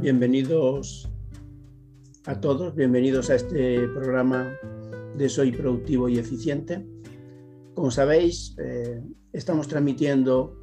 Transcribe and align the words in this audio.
bienvenidos 0.00 1.10
a 2.24 2.40
todos, 2.40 2.74
bienvenidos 2.74 3.28
a 3.28 3.34
este 3.34 3.86
programa 3.88 4.50
de 5.16 5.28
Soy 5.28 5.52
Productivo 5.52 6.08
y 6.08 6.18
Eficiente. 6.18 6.86
Como 7.74 7.90
sabéis, 7.90 8.56
eh, 8.58 9.02
estamos 9.34 9.68
transmitiendo 9.68 10.58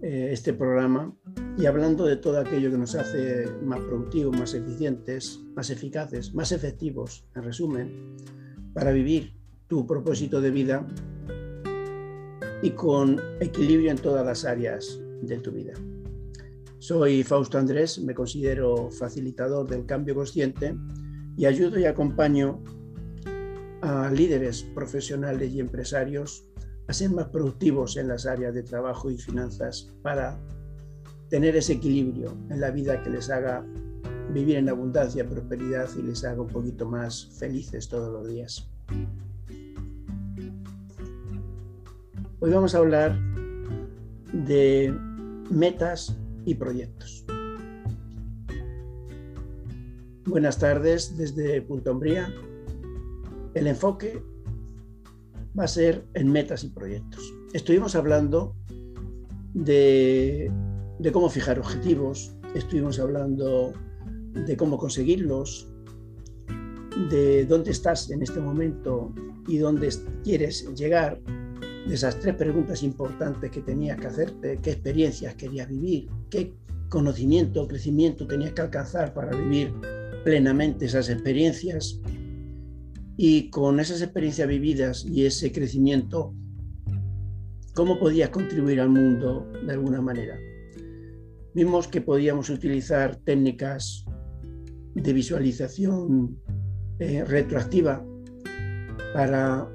eh, 0.00 0.28
este 0.30 0.52
programa 0.52 1.12
y 1.58 1.66
hablando 1.66 2.04
de 2.04 2.16
todo 2.16 2.38
aquello 2.38 2.70
que 2.70 2.78
nos 2.78 2.94
hace 2.94 3.46
más 3.64 3.80
productivos, 3.80 4.38
más 4.38 4.54
eficientes, 4.54 5.40
más 5.56 5.70
eficaces, 5.70 6.32
más 6.32 6.52
efectivos, 6.52 7.26
en 7.34 7.42
resumen, 7.42 8.16
para 8.74 8.92
vivir 8.92 9.34
tu 9.66 9.86
propósito 9.86 10.40
de 10.40 10.50
vida 10.52 10.86
y 12.62 12.70
con 12.70 13.20
equilibrio 13.40 13.90
en 13.90 13.98
todas 13.98 14.24
las 14.24 14.44
áreas 14.44 15.00
de 15.22 15.38
tu 15.38 15.50
vida. 15.50 15.74
Soy 16.82 17.22
Fausto 17.22 17.58
Andrés, 17.58 18.00
me 18.00 18.12
considero 18.12 18.90
facilitador 18.90 19.68
del 19.68 19.86
cambio 19.86 20.16
consciente 20.16 20.74
y 21.36 21.46
ayudo 21.46 21.78
y 21.78 21.84
acompaño 21.84 22.60
a 23.82 24.10
líderes 24.10 24.64
profesionales 24.74 25.52
y 25.52 25.60
empresarios 25.60 26.44
a 26.88 26.92
ser 26.92 27.10
más 27.10 27.28
productivos 27.28 27.96
en 27.96 28.08
las 28.08 28.26
áreas 28.26 28.52
de 28.52 28.64
trabajo 28.64 29.12
y 29.12 29.16
finanzas 29.16 29.92
para 30.02 30.40
tener 31.28 31.54
ese 31.54 31.74
equilibrio 31.74 32.36
en 32.50 32.60
la 32.60 32.72
vida 32.72 33.00
que 33.00 33.10
les 33.10 33.30
haga 33.30 33.64
vivir 34.34 34.56
en 34.56 34.68
abundancia, 34.68 35.24
prosperidad 35.24 35.88
y 35.96 36.02
les 36.02 36.24
haga 36.24 36.42
un 36.42 36.48
poquito 36.48 36.84
más 36.84 37.28
felices 37.38 37.88
todos 37.88 38.12
los 38.12 38.26
días. 38.26 38.68
Hoy 42.40 42.50
vamos 42.50 42.74
a 42.74 42.78
hablar 42.78 43.16
de 44.32 44.92
metas 45.48 46.18
y 46.44 46.54
proyectos. 46.54 47.24
Buenas 50.24 50.58
tardes 50.58 51.16
desde 51.16 51.62
Punto 51.62 51.92
Umbría. 51.92 52.32
El 53.54 53.66
enfoque 53.66 54.22
va 55.58 55.64
a 55.64 55.68
ser 55.68 56.06
en 56.14 56.30
metas 56.30 56.64
y 56.64 56.68
proyectos. 56.68 57.34
Estuvimos 57.52 57.94
hablando 57.94 58.54
de, 59.52 60.50
de 60.98 61.12
cómo 61.12 61.28
fijar 61.28 61.58
objetivos, 61.58 62.34
estuvimos 62.54 62.98
hablando 62.98 63.72
de 64.46 64.56
cómo 64.56 64.78
conseguirlos, 64.78 65.68
de 67.10 67.44
dónde 67.46 67.70
estás 67.70 68.10
en 68.10 68.22
este 68.22 68.40
momento 68.40 69.12
y 69.46 69.58
dónde 69.58 69.90
quieres 70.22 70.66
llegar 70.74 71.20
de 71.86 71.94
esas 71.94 72.18
tres 72.18 72.34
preguntas 72.34 72.82
importantes 72.82 73.50
que 73.50 73.60
tenías 73.60 73.98
que 73.98 74.06
hacerte, 74.06 74.58
qué 74.62 74.70
experiencias 74.70 75.34
querías 75.34 75.68
vivir, 75.68 76.08
qué 76.30 76.54
conocimiento 76.88 77.62
o 77.62 77.68
crecimiento 77.68 78.26
tenías 78.26 78.52
que 78.52 78.62
alcanzar 78.62 79.14
para 79.14 79.36
vivir 79.36 79.72
plenamente 80.24 80.86
esas 80.86 81.08
experiencias 81.08 82.00
y 83.16 83.50
con 83.50 83.80
esas 83.80 84.02
experiencias 84.02 84.48
vividas 84.48 85.04
y 85.04 85.26
ese 85.26 85.52
crecimiento, 85.52 86.34
¿cómo 87.74 87.98
podías 87.98 88.30
contribuir 88.30 88.80
al 88.80 88.90
mundo 88.90 89.50
de 89.66 89.72
alguna 89.72 90.00
manera? 90.00 90.38
Vimos 91.54 91.88
que 91.88 92.00
podíamos 92.00 92.48
utilizar 92.48 93.16
técnicas 93.16 94.04
de 94.94 95.12
visualización 95.12 96.38
eh, 96.98 97.24
retroactiva 97.24 98.04
para 99.12 99.70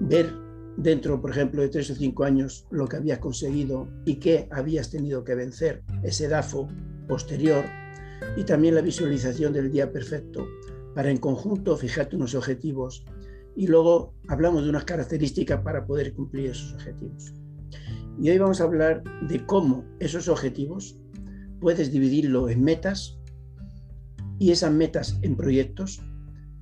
ver 0.00 0.41
dentro, 0.76 1.20
por 1.20 1.30
ejemplo, 1.30 1.62
de 1.62 1.68
tres 1.68 1.90
o 1.90 1.94
cinco 1.94 2.24
años 2.24 2.66
lo 2.70 2.86
que 2.86 2.96
habías 2.96 3.18
conseguido 3.18 3.88
y 4.04 4.16
qué 4.16 4.48
habías 4.50 4.90
tenido 4.90 5.24
que 5.24 5.34
vencer, 5.34 5.82
ese 6.02 6.28
DAFO 6.28 6.68
posterior, 7.08 7.64
y 8.36 8.44
también 8.44 8.74
la 8.74 8.82
visualización 8.82 9.52
del 9.52 9.70
día 9.70 9.92
perfecto, 9.92 10.46
para 10.94 11.10
en 11.10 11.18
conjunto 11.18 11.76
fijarte 11.76 12.16
unos 12.16 12.34
objetivos 12.34 13.04
y 13.54 13.66
luego 13.66 14.14
hablamos 14.28 14.64
de 14.64 14.70
unas 14.70 14.84
características 14.84 15.60
para 15.62 15.86
poder 15.86 16.14
cumplir 16.14 16.50
esos 16.50 16.74
objetivos. 16.74 17.34
Y 18.20 18.30
hoy 18.30 18.38
vamos 18.38 18.60
a 18.60 18.64
hablar 18.64 19.02
de 19.28 19.44
cómo 19.46 19.84
esos 19.98 20.28
objetivos 20.28 20.98
puedes 21.60 21.92
dividirlo 21.92 22.48
en 22.48 22.62
metas 22.62 23.18
y 24.38 24.50
esas 24.50 24.72
metas 24.72 25.18
en 25.22 25.36
proyectos 25.36 26.02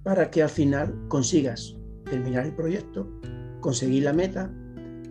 para 0.03 0.31
que 0.31 0.43
al 0.43 0.49
final 0.49 0.95
consigas 1.09 1.77
terminar 2.05 2.47
el 2.47 2.55
proyecto 2.55 3.09
conseguir 3.61 4.05
la 4.05 4.13
meta 4.13 4.51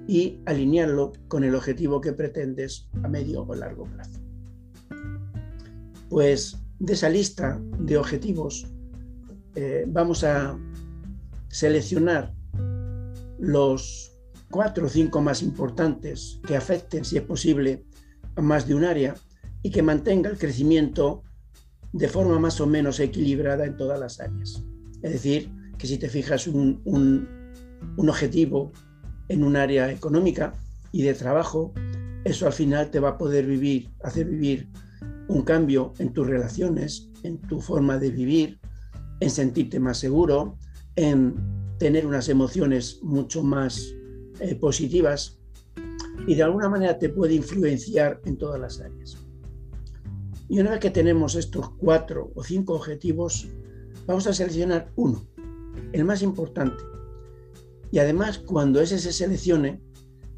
y 0.07 0.39
alinearlo 0.45 1.13
con 1.27 1.43
el 1.43 1.55
objetivo 1.55 2.01
que 2.01 2.13
pretendes 2.13 2.89
a 3.03 3.07
medio 3.07 3.43
o 3.43 3.55
largo 3.55 3.85
plazo. 3.85 4.19
Pues 6.09 6.57
de 6.79 6.93
esa 6.93 7.09
lista 7.09 7.61
de 7.79 7.97
objetivos 7.97 8.65
eh, 9.55 9.85
vamos 9.87 10.23
a 10.23 10.57
seleccionar 11.49 12.33
los 13.37 14.11
cuatro 14.49 14.87
o 14.87 14.89
cinco 14.89 15.21
más 15.21 15.43
importantes 15.43 16.39
que 16.45 16.55
afecten, 16.55 17.05
si 17.05 17.17
es 17.17 17.23
posible, 17.23 17.85
a 18.35 18.41
más 18.41 18.67
de 18.67 18.75
un 18.75 18.85
área 18.85 19.15
y 19.61 19.69
que 19.69 19.83
mantenga 19.83 20.29
el 20.29 20.37
crecimiento 20.37 21.23
de 21.93 22.07
forma 22.07 22.39
más 22.39 22.59
o 22.61 22.67
menos 22.67 22.99
equilibrada 22.99 23.65
en 23.65 23.77
todas 23.77 23.99
las 23.99 24.19
áreas. 24.19 24.63
Es 25.01 25.11
decir, 25.11 25.51
que 25.77 25.87
si 25.87 25.97
te 25.97 26.09
fijas 26.09 26.47
un, 26.47 26.81
un 26.85 27.38
objetivo 27.97 28.71
en 29.27 29.43
un 29.43 29.55
área 29.55 29.91
económica 29.91 30.53
y 30.91 31.03
de 31.03 31.13
trabajo, 31.13 31.73
eso 32.23 32.45
al 32.45 32.53
final 32.53 32.89
te 32.91 32.99
va 32.99 33.09
a 33.09 33.17
poder 33.17 33.45
vivir, 33.45 33.89
hacer 34.03 34.25
vivir 34.25 34.69
un 35.27 35.43
cambio 35.43 35.93
en 35.99 36.11
tus 36.11 36.27
relaciones, 36.27 37.09
en 37.23 37.39
tu 37.41 37.61
forma 37.61 37.97
de 37.97 38.11
vivir, 38.11 38.59
en 39.19 39.29
sentirte 39.29 39.79
más 39.79 39.97
seguro, 39.99 40.57
en 40.95 41.35
tener 41.77 42.05
unas 42.05 42.27
emociones 42.29 42.99
mucho 43.03 43.43
más 43.43 43.93
eh, 44.39 44.55
positivas 44.55 45.39
y 46.27 46.35
de 46.35 46.43
alguna 46.43 46.69
manera 46.69 46.97
te 46.97 47.09
puede 47.09 47.33
influenciar 47.33 48.21
en 48.25 48.37
todas 48.37 48.59
las 48.59 48.79
áreas. 48.79 49.17
Y 50.47 50.59
una 50.59 50.71
vez 50.71 50.79
que 50.79 50.89
tenemos 50.89 51.35
estos 51.35 51.69
cuatro 51.71 52.31
o 52.35 52.43
cinco 52.43 52.73
objetivos, 52.73 53.47
vamos 54.07 54.27
a 54.27 54.33
seleccionar 54.33 54.91
uno, 54.95 55.25
el 55.93 56.03
más 56.03 56.21
importante, 56.21 56.83
y 57.91 57.99
además, 57.99 58.39
cuando 58.39 58.81
ese 58.81 58.99
se 58.99 59.11
seleccione, 59.11 59.81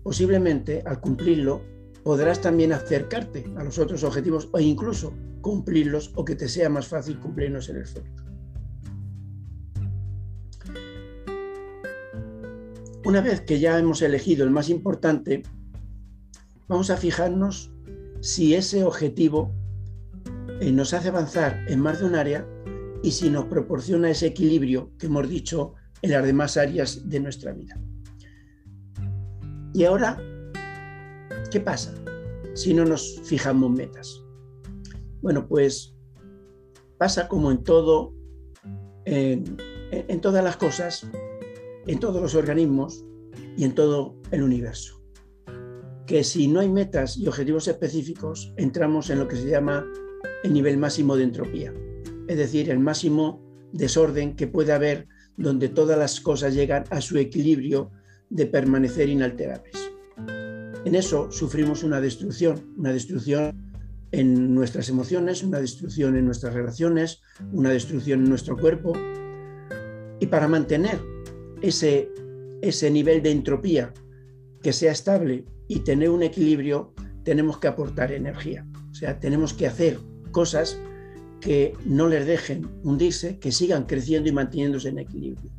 posiblemente 0.03 0.83
al 0.85 0.99
cumplirlo 0.99 1.61
podrás 2.03 2.41
también 2.41 2.73
acercarte 2.73 3.45
a 3.57 3.63
los 3.63 3.77
otros 3.77 4.03
objetivos 4.03 4.49
o 4.51 4.59
incluso 4.59 5.13
cumplirlos 5.41 6.11
o 6.15 6.25
que 6.25 6.35
te 6.35 6.47
sea 6.47 6.69
más 6.69 6.87
fácil 6.87 7.19
cumplirlos 7.19 7.69
en 7.69 7.77
el 7.77 7.85
futuro. 7.85 8.21
Una 13.03 13.21
vez 13.21 13.41
que 13.41 13.59
ya 13.59 13.77
hemos 13.77 14.01
elegido 14.01 14.45
el 14.45 14.51
más 14.51 14.69
importante, 14.69 15.43
vamos 16.67 16.89
a 16.89 16.97
fijarnos 16.97 17.71
si 18.21 18.53
ese 18.53 18.83
objetivo 18.83 19.53
eh, 20.59 20.71
nos 20.71 20.93
hace 20.93 21.09
avanzar 21.09 21.65
en 21.67 21.79
más 21.79 21.99
de 21.99 22.05
un 22.05 22.15
área 22.15 22.47
y 23.03 23.11
si 23.11 23.29
nos 23.29 23.45
proporciona 23.45 24.11
ese 24.11 24.27
equilibrio 24.27 24.91
que 24.99 25.07
hemos 25.07 25.27
dicho 25.27 25.73
en 26.01 26.11
las 26.11 26.25
demás 26.25 26.57
áreas 26.57 27.07
de 27.09 27.19
nuestra 27.19 27.53
vida. 27.53 27.79
Y 29.73 29.83
ahora, 29.85 30.17
¿qué 31.51 31.59
pasa 31.59 31.93
si 32.53 32.73
no 32.73 32.85
nos 32.85 33.21
fijamos 33.23 33.71
metas? 33.71 34.21
Bueno, 35.21 35.47
pues 35.47 35.95
pasa 36.97 37.27
como 37.27 37.51
en 37.51 37.63
todo, 37.63 38.13
en, 39.05 39.57
en 39.91 40.21
todas 40.21 40.43
las 40.43 40.57
cosas, 40.57 41.07
en 41.87 41.99
todos 41.99 42.21
los 42.21 42.35
organismos 42.35 43.05
y 43.55 43.63
en 43.63 43.73
todo 43.73 44.15
el 44.31 44.43
universo. 44.43 45.01
Que 46.05 46.23
si 46.23 46.47
no 46.47 46.59
hay 46.59 46.69
metas 46.69 47.17
y 47.17 47.27
objetivos 47.27 47.67
específicos, 47.67 48.53
entramos 48.57 49.09
en 49.09 49.19
lo 49.19 49.27
que 49.27 49.35
se 49.35 49.47
llama 49.47 49.85
el 50.43 50.53
nivel 50.53 50.77
máximo 50.77 51.15
de 51.15 51.23
entropía, 51.23 51.73
es 52.27 52.37
decir, 52.37 52.69
el 52.69 52.79
máximo 52.79 53.41
desorden 53.71 54.35
que 54.35 54.47
puede 54.47 54.73
haber 54.73 55.07
donde 55.37 55.69
todas 55.69 55.97
las 55.97 56.19
cosas 56.19 56.53
llegan 56.53 56.83
a 56.89 57.01
su 57.01 57.17
equilibrio 57.17 57.91
de 58.29 58.45
permanecer 58.45 59.09
inalterables. 59.09 59.91
En 60.85 60.95
eso 60.95 61.31
sufrimos 61.31 61.83
una 61.83 62.01
destrucción, 62.01 62.73
una 62.77 62.91
destrucción 62.91 63.71
en 64.11 64.53
nuestras 64.53 64.89
emociones, 64.89 65.43
una 65.43 65.59
destrucción 65.59 66.15
en 66.17 66.25
nuestras 66.25 66.53
relaciones, 66.53 67.21
una 67.51 67.69
destrucción 67.69 68.21
en 68.21 68.29
nuestro 68.29 68.57
cuerpo. 68.57 68.93
Y 70.19 70.27
para 70.27 70.47
mantener 70.47 70.99
ese, 71.61 72.09
ese 72.61 72.91
nivel 72.91 73.21
de 73.21 73.31
entropía 73.31 73.93
que 74.61 74.73
sea 74.73 74.91
estable 74.91 75.45
y 75.67 75.79
tener 75.79 76.09
un 76.09 76.23
equilibrio, 76.23 76.93
tenemos 77.23 77.59
que 77.59 77.67
aportar 77.67 78.11
energía. 78.11 78.67
O 78.91 78.93
sea, 78.93 79.19
tenemos 79.19 79.53
que 79.53 79.67
hacer 79.67 79.99
cosas 80.31 80.77
que 81.41 81.73
no 81.85 82.07
les 82.07 82.25
dejen 82.25 82.69
hundirse, 82.83 83.39
que 83.39 83.51
sigan 83.51 83.85
creciendo 83.85 84.29
y 84.29 84.31
manteniéndose 84.31 84.89
en 84.89 84.99
equilibrio. 84.99 85.51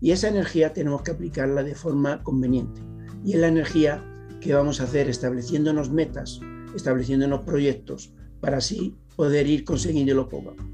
Y 0.00 0.12
esa 0.12 0.28
energía 0.28 0.72
tenemos 0.72 1.02
que 1.02 1.10
aplicarla 1.10 1.62
de 1.62 1.74
forma 1.74 2.22
conveniente. 2.22 2.80
Y 3.24 3.32
es 3.32 3.40
la 3.40 3.48
energía 3.48 4.04
que 4.40 4.54
vamos 4.54 4.80
a 4.80 4.84
hacer 4.84 5.08
estableciéndonos 5.08 5.90
metas, 5.90 6.40
estableciéndonos 6.74 7.40
proyectos, 7.40 8.12
para 8.40 8.58
así 8.58 8.94
poder 9.16 9.46
ir 9.46 9.64
consiguiéndolo 9.64 10.28
poco 10.28 10.54
poco. 10.54 10.64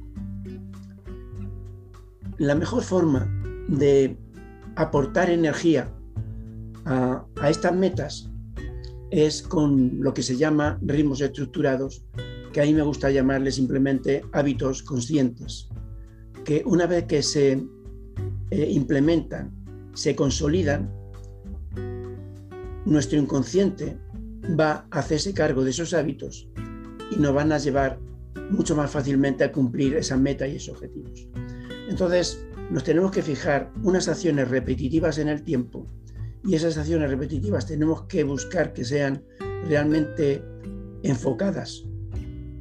La 2.38 2.55
mejor 2.55 2.82
forma 2.82 3.31
de 3.69 4.17
aportar 4.76 5.31
energía 5.31 5.93
a 6.84 7.50
estas 7.50 7.75
metas 7.75 8.31
es 9.11 9.43
con 9.43 10.00
lo 10.00 10.14
que 10.14 10.22
se 10.22 10.37
llama 10.37 10.78
ritmos 10.82 11.20
estructurados, 11.20 12.05
que 12.52 12.61
a 12.61 12.64
mí 12.64 12.75
me 12.75 12.82
gusta 12.82 13.11
llamarle 13.11 13.52
simplemente 13.52 14.23
hábitos 14.32 14.82
conscientes, 14.82 15.69
que 16.44 16.62
una 16.64 16.87
vez 16.87 17.05
que 17.05 17.23
se 17.23 17.62
eh, 18.50 18.70
implementan, 18.70 19.52
se 19.94 20.17
consolidan, 20.17 20.93
nuestro 22.85 23.19
inconsciente 23.19 23.99
va 24.58 24.87
a 24.91 24.99
hacerse 24.99 25.35
cargo 25.35 25.62
de 25.62 25.70
esos 25.70 25.94
hábitos 25.94 26.49
y 27.11 27.17
nos 27.17 27.35
van 27.35 27.52
a 27.52 27.58
llevar 27.58 28.00
mucho 28.50 28.75
más 28.75 28.91
fácilmente 28.91 29.44
a 29.44 29.53
cumplir 29.53 29.96
esa 29.96 30.17
meta 30.17 30.46
y 30.46 30.56
esos 30.56 30.76
objetivos. 30.76 31.29
Entonces, 31.88 32.44
nos 32.70 32.85
tenemos 32.85 33.11
que 33.11 33.23
fijar 33.23 33.73
unas 33.82 34.08
acciones 34.08 34.49
repetitivas 34.49 35.19
en 35.19 35.29
el 35.29 35.43
tiempo 35.43 35.87
y 36.44 36.55
esas 36.55 36.79
acciones 36.79 37.11
repetitivas 37.11 37.67
tenemos 37.67 38.03
que 38.03 38.25
buscar 38.25 38.73
que 38.73 38.85
sean 38.85 39.23
realmente 39.69 40.43
enfocadas 41.03 41.85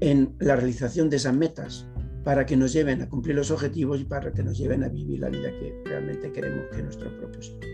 en 0.01 0.35
la 0.39 0.55
realización 0.55 1.09
de 1.09 1.17
esas 1.17 1.35
metas 1.35 1.87
para 2.23 2.45
que 2.45 2.57
nos 2.57 2.73
lleven 2.73 3.01
a 3.01 3.09
cumplir 3.09 3.35
los 3.35 3.51
objetivos 3.51 3.99
y 4.01 4.05
para 4.05 4.31
que 4.31 4.43
nos 4.43 4.57
lleven 4.57 4.83
a 4.83 4.89
vivir 4.89 5.19
la 5.19 5.29
vida 5.29 5.49
que 5.51 5.81
realmente 5.85 6.31
queremos 6.31 6.67
que 6.69 6.77
es 6.77 6.83
nuestro 6.83 7.17
propósito. 7.17 7.67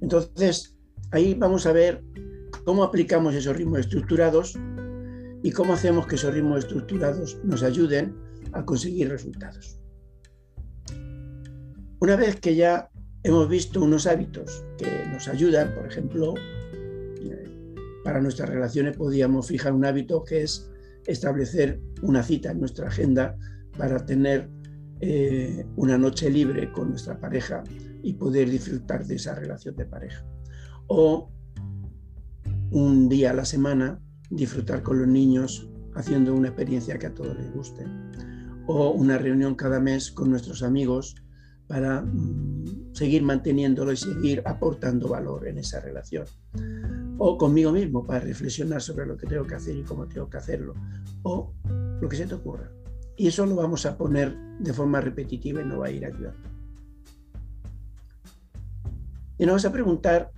Entonces, 0.00 0.76
ahí 1.10 1.34
vamos 1.34 1.66
a 1.66 1.72
ver 1.72 2.02
cómo 2.64 2.84
aplicamos 2.84 3.34
esos 3.34 3.56
ritmos 3.56 3.80
estructurados 3.80 4.58
y 5.42 5.50
cómo 5.52 5.74
hacemos 5.74 6.06
que 6.06 6.14
esos 6.14 6.32
ritmos 6.32 6.60
estructurados 6.60 7.38
nos 7.44 7.62
ayuden 7.62 8.14
a 8.52 8.64
conseguir 8.64 9.08
resultados. 9.08 9.78
Una 12.00 12.16
vez 12.16 12.36
que 12.40 12.54
ya 12.54 12.88
hemos 13.22 13.48
visto 13.48 13.82
unos 13.82 14.06
hábitos 14.06 14.64
que 14.78 14.86
nos 15.12 15.28
ayudan, 15.28 15.74
por 15.74 15.86
ejemplo, 15.86 16.34
para 18.04 18.20
nuestras 18.20 18.48
relaciones 18.48 18.96
podríamos 18.96 19.46
fijar 19.48 19.72
un 19.72 19.84
hábito 19.84 20.24
que 20.24 20.42
es 20.42 20.70
establecer 21.06 21.80
una 22.02 22.22
cita 22.22 22.50
en 22.50 22.60
nuestra 22.60 22.88
agenda 22.88 23.36
para 23.76 24.04
tener 24.04 24.48
eh, 25.00 25.64
una 25.76 25.96
noche 25.96 26.30
libre 26.30 26.70
con 26.72 26.90
nuestra 26.90 27.18
pareja 27.18 27.64
y 28.02 28.14
poder 28.14 28.50
disfrutar 28.50 29.06
de 29.06 29.16
esa 29.16 29.34
relación 29.34 29.76
de 29.76 29.86
pareja. 29.86 30.24
O 30.86 31.30
un 32.70 33.08
día 33.08 33.30
a 33.30 33.34
la 33.34 33.44
semana 33.44 34.00
disfrutar 34.30 34.82
con 34.82 34.98
los 34.98 35.08
niños 35.08 35.68
haciendo 35.94 36.34
una 36.34 36.48
experiencia 36.48 36.98
que 36.98 37.06
a 37.06 37.14
todos 37.14 37.36
les 37.36 37.52
guste. 37.52 37.84
O 38.66 38.90
una 38.90 39.18
reunión 39.18 39.54
cada 39.54 39.80
mes 39.80 40.10
con 40.10 40.30
nuestros 40.30 40.62
amigos 40.62 41.16
para 41.66 42.02
mm, 42.02 42.92
seguir 42.92 43.22
manteniéndolo 43.22 43.92
y 43.92 43.96
seguir 43.96 44.42
aportando 44.44 45.08
valor 45.08 45.48
en 45.48 45.58
esa 45.58 45.80
relación. 45.80 46.26
O 47.22 47.36
conmigo 47.36 47.70
mismo 47.70 48.02
para 48.02 48.20
reflexionar 48.20 48.80
sobre 48.80 49.04
lo 49.04 49.14
que 49.14 49.26
tengo 49.26 49.46
que 49.46 49.54
hacer 49.54 49.76
y 49.76 49.82
cómo 49.82 50.08
tengo 50.08 50.30
que 50.30 50.38
hacerlo. 50.38 50.72
O 51.22 51.52
lo 52.00 52.08
que 52.08 52.16
se 52.16 52.26
te 52.26 52.34
ocurra. 52.34 52.72
Y 53.14 53.28
eso 53.28 53.44
lo 53.44 53.56
vamos 53.56 53.84
a 53.84 53.98
poner 53.98 54.34
de 54.58 54.72
forma 54.72 55.02
repetitiva 55.02 55.60
y 55.60 55.66
no 55.66 55.80
va 55.80 55.88
a 55.88 55.90
ir 55.90 56.06
ayudando. 56.06 56.48
Y 59.36 59.44
nos 59.44 59.48
vamos 59.48 59.64
a 59.66 59.72
preguntar 59.72 60.32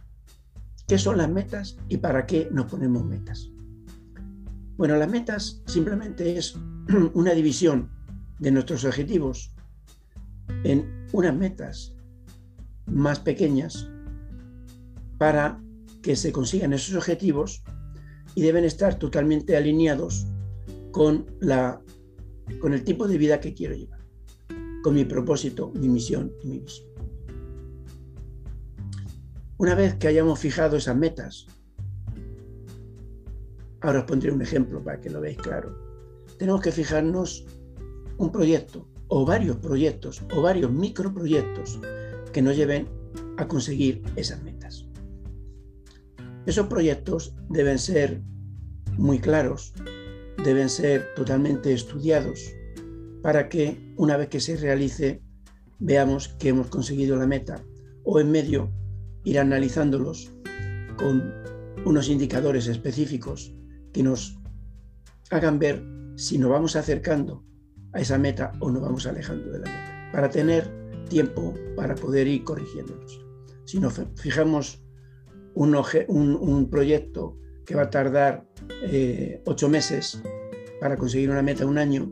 qué 0.88 0.98
son 0.98 1.18
las 1.18 1.30
metas 1.30 1.76
y 1.88 1.98
para 1.98 2.26
qué 2.26 2.48
nos 2.50 2.66
ponemos 2.66 3.04
metas. 3.04 3.48
Bueno, 4.76 4.96
las 4.96 5.08
metas 5.08 5.62
simplemente 5.66 6.36
es 6.36 6.56
una 7.14 7.30
división 7.30 7.92
de 8.40 8.50
nuestros 8.50 8.84
objetivos 8.84 9.54
en 10.64 11.06
unas 11.12 11.36
metas 11.36 11.94
más 12.86 13.20
pequeñas 13.20 13.88
para 15.18 15.62
que 16.02 16.16
se 16.16 16.32
consigan 16.32 16.72
esos 16.72 16.96
objetivos 16.96 17.62
y 18.34 18.42
deben 18.42 18.64
estar 18.64 18.98
totalmente 18.98 19.56
alineados 19.56 20.26
con, 20.90 21.26
la, 21.40 21.80
con 22.60 22.74
el 22.74 22.84
tipo 22.84 23.06
de 23.08 23.18
vida 23.18 23.40
que 23.40 23.54
quiero 23.54 23.74
llevar, 23.74 24.00
con 24.82 24.94
mi 24.94 25.04
propósito, 25.04 25.72
mi 25.74 25.88
misión 25.88 26.32
y 26.42 26.48
mi 26.48 26.58
visión. 26.58 26.88
Una 29.58 29.74
vez 29.74 29.94
que 29.94 30.08
hayamos 30.08 30.40
fijado 30.40 30.76
esas 30.76 30.96
metas, 30.96 31.46
ahora 33.80 34.00
os 34.00 34.06
pondré 34.06 34.32
un 34.32 34.42
ejemplo 34.42 34.82
para 34.82 35.00
que 35.00 35.08
lo 35.08 35.20
veáis 35.20 35.38
claro, 35.38 35.78
tenemos 36.38 36.60
que 36.60 36.72
fijarnos 36.72 37.46
un 38.18 38.32
proyecto 38.32 38.88
o 39.08 39.24
varios 39.24 39.56
proyectos 39.58 40.22
o 40.34 40.42
varios 40.42 40.70
microproyectos 40.72 41.78
que 42.32 42.42
nos 42.42 42.56
lleven 42.56 42.88
a 43.36 43.46
conseguir 43.46 44.02
esas 44.16 44.42
metas. 44.42 44.86
Esos 46.46 46.66
proyectos 46.66 47.34
deben 47.48 47.78
ser 47.78 48.20
muy 48.98 49.18
claros, 49.18 49.72
deben 50.44 50.68
ser 50.68 51.14
totalmente 51.14 51.72
estudiados 51.72 52.52
para 53.22 53.48
que 53.48 53.94
una 53.96 54.16
vez 54.16 54.28
que 54.28 54.40
se 54.40 54.56
realice 54.56 55.22
veamos 55.78 56.28
que 56.38 56.48
hemos 56.48 56.68
conseguido 56.68 57.16
la 57.16 57.26
meta 57.26 57.62
o 58.04 58.18
en 58.20 58.30
medio 58.30 58.70
ir 59.24 59.38
analizándolos 59.38 60.32
con 60.96 61.32
unos 61.84 62.08
indicadores 62.08 62.66
específicos 62.66 63.54
que 63.92 64.02
nos 64.02 64.38
hagan 65.30 65.58
ver 65.58 65.84
si 66.16 66.38
nos 66.38 66.50
vamos 66.50 66.76
acercando 66.76 67.44
a 67.92 68.00
esa 68.00 68.18
meta 68.18 68.52
o 68.60 68.70
nos 68.70 68.82
vamos 68.82 69.06
alejando 69.06 69.50
de 69.50 69.60
la 69.60 69.66
meta, 69.66 70.10
para 70.12 70.30
tener 70.30 70.70
tiempo 71.08 71.54
para 71.76 71.94
poder 71.94 72.26
ir 72.26 72.44
corrigiéndonos. 72.44 73.20
Si 73.64 73.78
nos 73.78 74.00
fijamos 74.16 74.81
un, 75.54 76.68
proyecto 76.70 77.38
que 77.64 77.74
va 77.74 77.82
a 77.82 77.90
tardar 77.90 78.46
eh, 78.82 79.42
ocho 79.46 79.68
meses 79.68 80.22
para 80.80 80.96
conseguir 80.96 81.30
una 81.30 81.42
meta 81.42 81.66
un 81.66 81.78
año, 81.78 82.10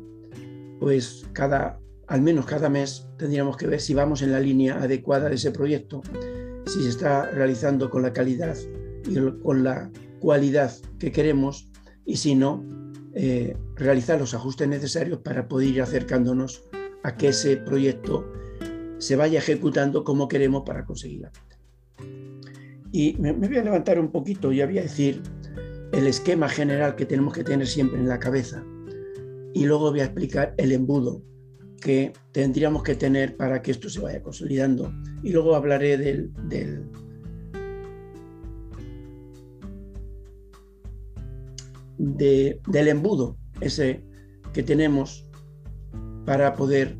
pues 0.78 1.26
cada, 1.32 1.80
al 2.06 2.22
menos 2.22 2.46
cada 2.46 2.68
mes 2.68 3.08
tendríamos 3.16 3.56
que 3.56 3.66
ver 3.66 3.80
si 3.80 3.94
vamos 3.94 4.22
en 4.22 4.32
la 4.32 4.40
línea 4.40 4.80
adecuada 4.80 5.28
de 5.28 5.34
ese 5.34 5.50
proyecto, 5.50 6.02
si 6.66 6.82
se 6.82 6.88
está 6.88 7.30
realizando 7.30 7.90
con 7.90 8.02
la 8.02 8.12
calidad 8.12 8.56
y 9.08 9.16
con 9.42 9.64
la 9.64 9.90
cualidad 10.20 10.72
que 10.98 11.10
queremos 11.10 11.70
y 12.04 12.16
si 12.16 12.34
no, 12.34 12.64
eh, 13.14 13.56
realizar 13.74 14.20
los 14.20 14.34
ajustes 14.34 14.68
necesarios 14.68 15.18
para 15.18 15.48
poder 15.48 15.68
ir 15.68 15.82
acercándonos 15.82 16.62
a 17.02 17.16
que 17.16 17.28
ese 17.28 17.56
proyecto 17.56 18.30
se 18.98 19.16
vaya 19.16 19.38
ejecutando 19.38 20.04
como 20.04 20.28
queremos 20.28 20.62
para 20.64 20.84
conseguir 20.84 21.22
la 21.22 21.30
meta. 21.30 22.29
Y 22.92 23.16
me, 23.18 23.32
voy 23.32 23.56
a 23.56 23.64
levantar 23.64 23.98
un 23.98 24.10
poquito 24.10 24.52
y 24.52 24.62
voy 24.64 24.78
a 24.78 24.82
decir 24.82 25.22
el 25.92 26.06
esquema 26.06 26.48
general 26.48 26.96
que 26.96 27.06
tenemos 27.06 27.34
que 27.34 27.44
tener 27.44 27.66
siempre 27.66 27.98
en 27.98 28.08
la 28.08 28.18
cabeza 28.18 28.64
y 29.52 29.64
luego 29.64 29.90
voy 29.90 30.00
a 30.00 30.04
explicar 30.04 30.54
el 30.56 30.72
embudo 30.72 31.22
que 31.80 32.12
tendríamos 32.32 32.82
que 32.82 32.94
tener 32.94 33.36
para 33.36 33.62
que 33.62 33.72
esto 33.72 33.88
se 33.88 34.00
vaya 34.00 34.22
consolidando 34.22 34.92
y 35.22 35.32
luego 35.32 35.56
hablaré 35.56 35.96
del, 35.96 36.30
del 36.48 36.84
del 41.98 42.88
embudo 42.88 43.36
ese 43.60 44.02
que 44.54 44.62
tenemos 44.62 45.26
para 46.24 46.54
poder 46.54 46.96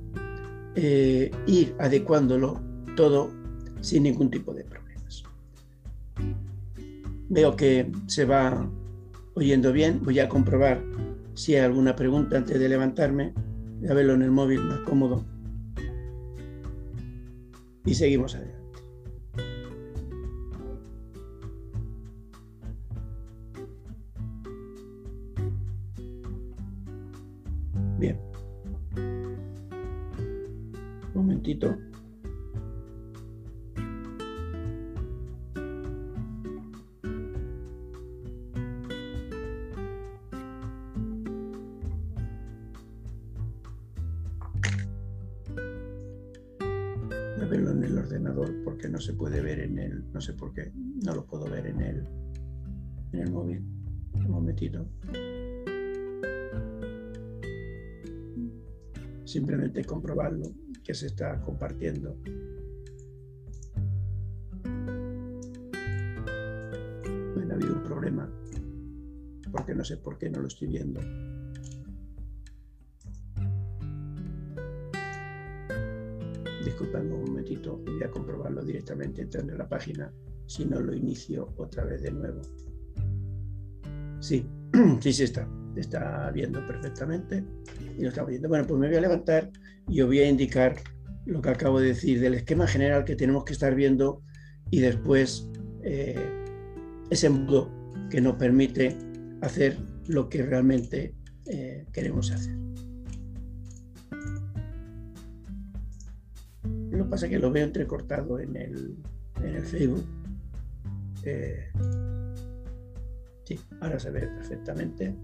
eh, 0.74 1.30
ir 1.46 1.74
adecuándolo 1.78 2.60
todo 2.96 3.30
sin 3.80 4.02
ningún 4.02 4.30
tipo 4.30 4.52
de. 4.52 4.69
Veo 7.30 7.54
que 7.56 7.90
se 8.08 8.24
va 8.24 8.68
oyendo 9.34 9.72
bien, 9.72 10.00
voy 10.02 10.18
a 10.18 10.28
comprobar 10.28 10.82
si 11.34 11.54
hay 11.54 11.62
alguna 11.62 11.96
pregunta 11.96 12.36
antes 12.36 12.58
de 12.58 12.68
levantarme, 12.68 13.32
voy 13.78 13.88
a 13.88 13.94
verlo 13.94 14.14
en 14.14 14.22
el 14.22 14.30
móvil 14.30 14.60
más 14.60 14.80
cómodo 14.80 15.24
y 17.84 17.94
seguimos 17.94 18.34
adelante. 18.34 18.60
Bien. 27.98 28.18
Un 31.14 31.26
momentito. 31.26 31.76
no 49.00 49.06
se 49.06 49.14
puede 49.14 49.40
ver 49.40 49.60
en 49.60 49.78
el, 49.78 50.12
no 50.12 50.20
sé 50.20 50.34
por 50.34 50.52
qué, 50.52 50.70
no 50.74 51.14
lo 51.14 51.24
puedo 51.24 51.48
ver 51.48 51.68
en 51.68 51.80
el, 51.80 52.06
en 53.12 53.20
el 53.20 53.30
móvil. 53.32 53.64
Un 54.12 54.30
momentito. 54.30 54.86
Simplemente 59.24 59.86
comprobarlo, 59.86 60.52
que 60.84 60.92
se 60.92 61.06
está 61.06 61.40
compartiendo. 61.40 62.14
Bueno, 67.34 67.52
ha 67.52 67.54
habido 67.54 67.72
un 67.72 67.82
problema, 67.82 68.30
porque 69.50 69.74
no 69.74 69.82
sé 69.82 69.96
por 69.96 70.18
qué 70.18 70.28
no 70.28 70.40
lo 70.40 70.48
estoy 70.48 70.68
viendo. 70.68 71.00
Disculpadme 76.64 77.14
un 77.14 77.24
momentito, 77.24 77.78
voy 77.78 78.02
a 78.02 78.10
comprobarlo 78.10 78.62
directamente 78.62 79.22
entrando 79.22 79.52
en 79.52 79.58
la 79.58 79.68
página, 79.68 80.12
si 80.46 80.64
no 80.64 80.80
lo 80.80 80.94
inicio 80.94 81.52
otra 81.56 81.84
vez 81.84 82.02
de 82.02 82.10
nuevo. 82.10 82.42
Sí, 84.20 84.46
sí, 85.00 85.12
sí 85.12 85.22
está, 85.22 85.48
está 85.76 86.30
viendo 86.32 86.64
perfectamente 86.66 87.44
y 87.96 88.02
lo 88.02 88.08
está 88.08 88.24
viendo. 88.24 88.48
Bueno, 88.48 88.66
pues 88.66 88.78
me 88.78 88.88
voy 88.88 88.96
a 88.96 89.00
levantar 89.00 89.50
y 89.88 90.00
os 90.02 90.06
voy 90.06 90.20
a 90.20 90.28
indicar 90.28 90.76
lo 91.26 91.40
que 91.40 91.50
acabo 91.50 91.80
de 91.80 91.88
decir 91.88 92.20
del 92.20 92.34
esquema 92.34 92.66
general 92.66 93.04
que 93.04 93.16
tenemos 93.16 93.44
que 93.44 93.52
estar 93.52 93.74
viendo 93.74 94.22
y 94.70 94.80
después 94.80 95.48
eh, 95.82 96.18
ese 97.10 97.30
modo 97.30 97.70
que 98.10 98.20
nos 98.20 98.36
permite 98.36 98.96
hacer 99.40 99.78
lo 100.08 100.28
que 100.28 100.42
realmente 100.42 101.14
eh, 101.46 101.86
queremos 101.92 102.30
hacer. 102.30 102.56
Lo 107.00 107.06
que 107.06 107.10
pasa 107.12 107.24
es 107.24 107.32
que 107.32 107.38
lo 107.38 107.50
veo 107.50 107.64
entrecortado 107.64 108.38
en 108.38 108.54
el, 108.56 108.94
en 109.42 109.56
el 109.56 109.64
Facebook. 109.64 110.04
Eh, 111.22 111.72
sí, 113.44 113.58
ahora 113.80 113.98
se 113.98 114.10
ve 114.10 114.26
perfectamente. 114.26 115.14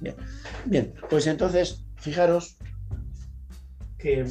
Bien, 0.00 0.14
bien, 0.64 0.94
pues 1.10 1.26
entonces, 1.26 1.84
fijaros 1.96 2.56
que 3.98 4.22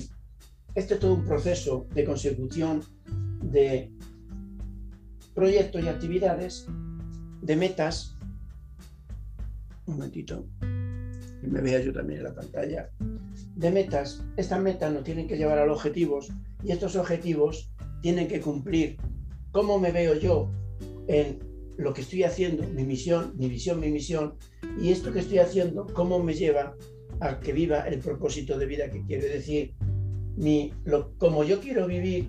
este 0.74 0.94
es 0.96 1.00
todo 1.00 1.14
un 1.14 1.24
proceso 1.24 1.88
de 1.94 2.04
consecución 2.04 2.82
de 3.44 3.92
proyectos 5.36 5.84
y 5.84 5.88
actividades, 5.88 6.66
de 7.44 7.56
metas. 7.56 8.18
Un 9.86 9.98
momentito, 9.98 10.48
que 10.62 11.48
me 11.48 11.62
vea 11.62 11.80
yo 11.80 11.94
también 11.94 12.22
en 12.22 12.24
la 12.24 12.34
pantalla. 12.34 12.90
De 13.56 13.70
metas. 13.70 14.24
Estas 14.36 14.60
metas 14.60 14.92
nos 14.92 15.04
tienen 15.04 15.28
que 15.28 15.38
llevar 15.38 15.60
a 15.60 15.66
los 15.68 15.78
objetivos 15.78 16.32
y 16.64 16.72
estos 16.72 16.96
objetivos 16.96 17.72
tienen 18.02 18.28
que 18.28 18.42
cumplir. 18.42 18.98
Cómo 19.52 19.80
me 19.80 19.92
veo 19.92 20.16
yo 20.16 20.52
en 21.08 21.40
lo 21.78 21.94
que 21.94 22.02
estoy 22.02 22.24
haciendo, 22.24 22.64
mi 22.70 22.84
misión, 22.84 23.34
mi 23.38 23.50
visión, 23.50 23.80
mi 23.80 23.92
misión, 23.92 24.36
y 24.82 24.92
esto 24.92 25.12
que 25.12 25.20
estoy 25.20 25.40
haciendo, 25.40 25.86
cómo 25.94 26.20
me 26.20 26.34
lleva 26.34 26.76
a 27.20 27.40
que 27.40 27.54
viva 27.54 27.82
el 27.82 28.00
propósito 28.00 28.58
de 28.58 28.66
vida 28.66 28.90
que 28.90 29.04
quiero. 29.06 29.28
decir, 29.28 29.74
mi, 30.36 30.74
como 31.18 31.44
yo 31.44 31.60
quiero 31.60 31.88
vivir, 31.88 32.28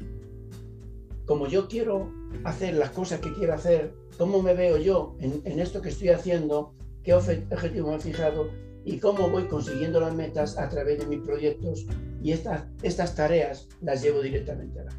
como 1.27 1.49
yo 1.49 1.69
quiero 1.69 2.13
hacer 2.45 2.75
las 2.75 2.91
cosas 2.91 3.21
que 3.21 3.33
quiero 3.33 3.55
hacer, 3.55 3.95
cómo 4.17 4.43
me 4.43 4.55
veo 4.55 4.79
yo 4.79 5.17
en, 5.21 5.61
esto 5.61 5.83
que 5.83 5.89
estoy 5.89 6.11
haciendo, 6.11 6.75
qué 7.03 7.15
objetivo 7.15 7.91
me 7.91 7.97
he 7.97 8.01
fijado 8.01 8.49
y 8.87 8.99
cómo 8.99 9.29
voy 9.29 9.45
consiguiendo 9.49 10.01
las 10.01 10.15
metas 10.15 10.57
a 10.57 10.69
través 10.69 11.01
de 11.01 11.07
mis 11.07 11.21
proyectos 11.21 11.85
y 12.23 12.31
estas, 12.31 12.65
estas 12.83 13.17
tareas 13.17 13.69
las 13.83 14.01
llevo 14.01 14.23
directamente 14.23 14.81
a 14.81 14.85
la 14.85 14.93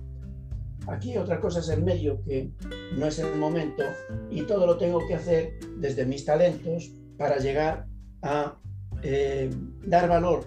Aquí 0.87 1.17
otra 1.17 1.41
cosa 1.41 1.59
es 1.59 1.69
el 1.69 1.83
medio 1.83 2.21
que 2.23 2.51
no 2.97 3.07
es 3.07 3.19
el 3.19 3.35
momento 3.35 3.83
y 4.29 4.43
todo 4.43 4.65
lo 4.65 4.77
tengo 4.77 5.05
que 5.05 5.15
hacer 5.15 5.53
desde 5.77 6.05
mis 6.05 6.23
talentos 6.23 6.91
para 7.17 7.37
llegar 7.39 7.87
a 8.21 8.57
eh, 9.03 9.49
dar 9.85 10.07
valor 10.07 10.45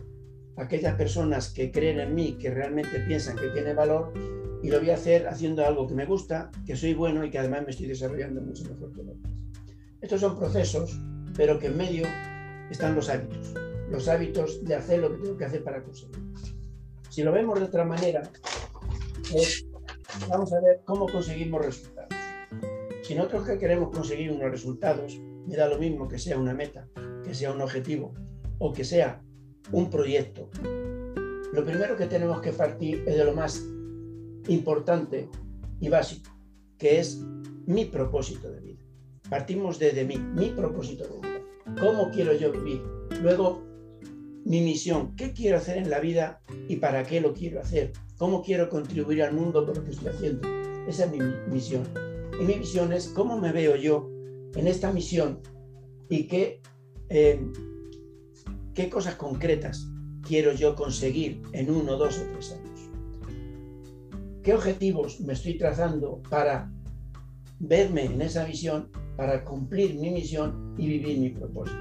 a 0.57 0.63
aquellas 0.63 0.95
personas 0.95 1.51
que 1.51 1.71
creen 1.71 2.01
en 2.01 2.15
mí, 2.15 2.39
que 2.39 2.51
realmente 2.51 3.01
piensan 3.01 3.37
que 3.37 3.49
tiene 3.49 3.75
valor 3.75 4.13
y 4.63 4.71
lo 4.71 4.81
voy 4.81 4.91
a 4.91 4.95
hacer 4.95 5.29
haciendo 5.29 5.65
algo 5.65 5.87
que 5.87 5.95
me 5.95 6.07
gusta, 6.07 6.51
que 6.67 6.75
soy 6.75 6.95
bueno 6.95 7.25
y 7.25 7.31
que 7.31 7.39
además 7.39 7.65
me 7.65 7.71
estoy 7.71 7.87
desarrollando 7.87 8.41
mucho 8.41 8.65
mejor 8.65 8.93
que 8.95 9.01
otros. 9.01 9.17
Estos 10.01 10.21
son 10.21 10.39
procesos, 10.39 10.99
pero 11.37 11.59
que 11.59 11.67
en 11.67 11.77
medio 11.77 12.07
están 12.71 12.95
los 12.95 13.09
hábitos, 13.09 13.55
los 13.91 14.09
hábitos 14.09 14.65
de 14.65 14.75
hacer 14.75 15.01
lo 15.01 15.11
que 15.11 15.23
tengo 15.23 15.37
que 15.37 15.45
hacer 15.45 15.65
para 15.65 15.83
conseguirlo. 15.83 16.31
Si 17.09 17.23
lo 17.23 17.33
vemos 17.33 17.59
de 17.59 17.67
otra 17.67 17.85
manera, 17.85 18.23
vamos 20.29 20.53
a 20.53 20.61
ver 20.61 20.83
cómo 20.85 21.07
conseguimos 21.07 21.65
resultados. 21.65 22.15
Si 23.03 23.15
nosotros 23.15 23.47
que 23.49 23.59
queremos 23.59 23.91
conseguir 23.91 24.31
unos 24.31 24.51
resultados, 24.51 25.19
me 25.47 25.57
da 25.57 25.69
lo 25.69 25.79
mismo 25.79 26.07
que 26.07 26.19
sea 26.19 26.39
una 26.39 26.55
meta, 26.55 26.89
que 27.25 27.35
sea 27.35 27.53
un 27.53 27.61
objetivo 27.61 28.15
o 28.59 28.73
que 28.73 28.85
sea 28.85 29.21
un 29.73 29.91
proyecto. 29.91 30.49
Lo 31.53 31.65
primero 31.65 31.97
que 31.97 32.07
tenemos 32.07 32.41
que 32.41 32.53
partir 32.53 33.03
es 33.07 33.17
de 33.17 33.25
lo 33.25 33.35
más 33.35 33.61
importante 34.47 35.29
y 35.81 35.89
básico, 35.89 36.31
que 36.79 37.01
es 37.01 37.21
mi 37.67 37.87
propósito 37.87 38.51
de 38.51 38.61
vida. 38.61 38.85
Partimos 39.29 39.79
desde 39.79 40.05
mí, 40.05 40.17
mi 40.17 40.51
propósito 40.51 41.05
de 41.05 41.21
vida. 41.21 41.30
¿Cómo 41.79 42.11
quiero 42.11 42.35
yo 42.35 42.53
vivir? 42.53 42.83
Luego, 43.23 43.63
mi 44.45 44.61
misión, 44.61 45.15
qué 45.17 45.33
quiero 45.33 45.59
hacer 45.59 45.79
en 45.79 45.91
la 45.91 46.01
vida 46.01 46.41
y 46.69 46.77
para 46.77 47.05
qué 47.05 47.21
lo 47.21 47.35
quiero 47.35 47.61
hacer. 47.61 47.93
¿Cómo 48.17 48.43
quiero 48.43 48.69
contribuir 48.69 49.23
al 49.23 49.35
mundo 49.35 49.65
con 49.65 49.77
lo 49.77 49.85
que 49.85 49.91
estoy 49.93 50.09
haciendo? 50.09 50.49
Esa 50.89 51.05
es 51.05 51.11
mi 51.11 51.19
misión. 51.51 51.85
Y 52.41 52.45
mi 52.45 52.57
misión 52.57 52.93
es 52.93 53.09
cómo 53.09 53.39
me 53.39 53.53
veo 53.53 53.77
yo 53.77 54.09
en 54.55 54.67
esta 54.67 54.93
misión 54.93 55.41
y 56.09 56.27
qué, 56.27 56.61
eh, 57.09 57.41
qué 58.75 58.91
cosas 58.91 59.15
concretas 59.15 59.87
quiero 60.27 60.53
yo 60.53 60.75
conseguir 60.75 61.43
en 61.53 61.71
uno, 61.71 61.97
dos 61.97 62.19
o 62.19 62.23
tres 62.33 62.53
años. 62.53 62.81
¿Qué 64.43 64.55
objetivos 64.55 65.21
me 65.21 65.35
estoy 65.35 65.59
trazando 65.59 66.23
para 66.29 66.73
verme 67.59 68.07
en 68.07 68.23
esa 68.23 68.45
visión, 68.45 68.91
para 69.21 69.45
cumplir 69.45 69.97
mi 69.97 70.09
misión 70.09 70.75
y 70.79 70.89
vivir 70.89 71.19
mi 71.19 71.29
propósito? 71.29 71.77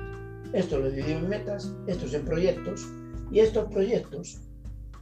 Esto 0.51 0.77
lo 0.77 0.91
divido 0.91 1.19
en 1.19 1.29
metas, 1.29 1.74
esto 1.88 2.05
es 2.05 2.13
en 2.13 2.25
proyectos, 2.25 2.86
y 3.31 3.39
estos 3.39 3.72
proyectos 3.72 4.41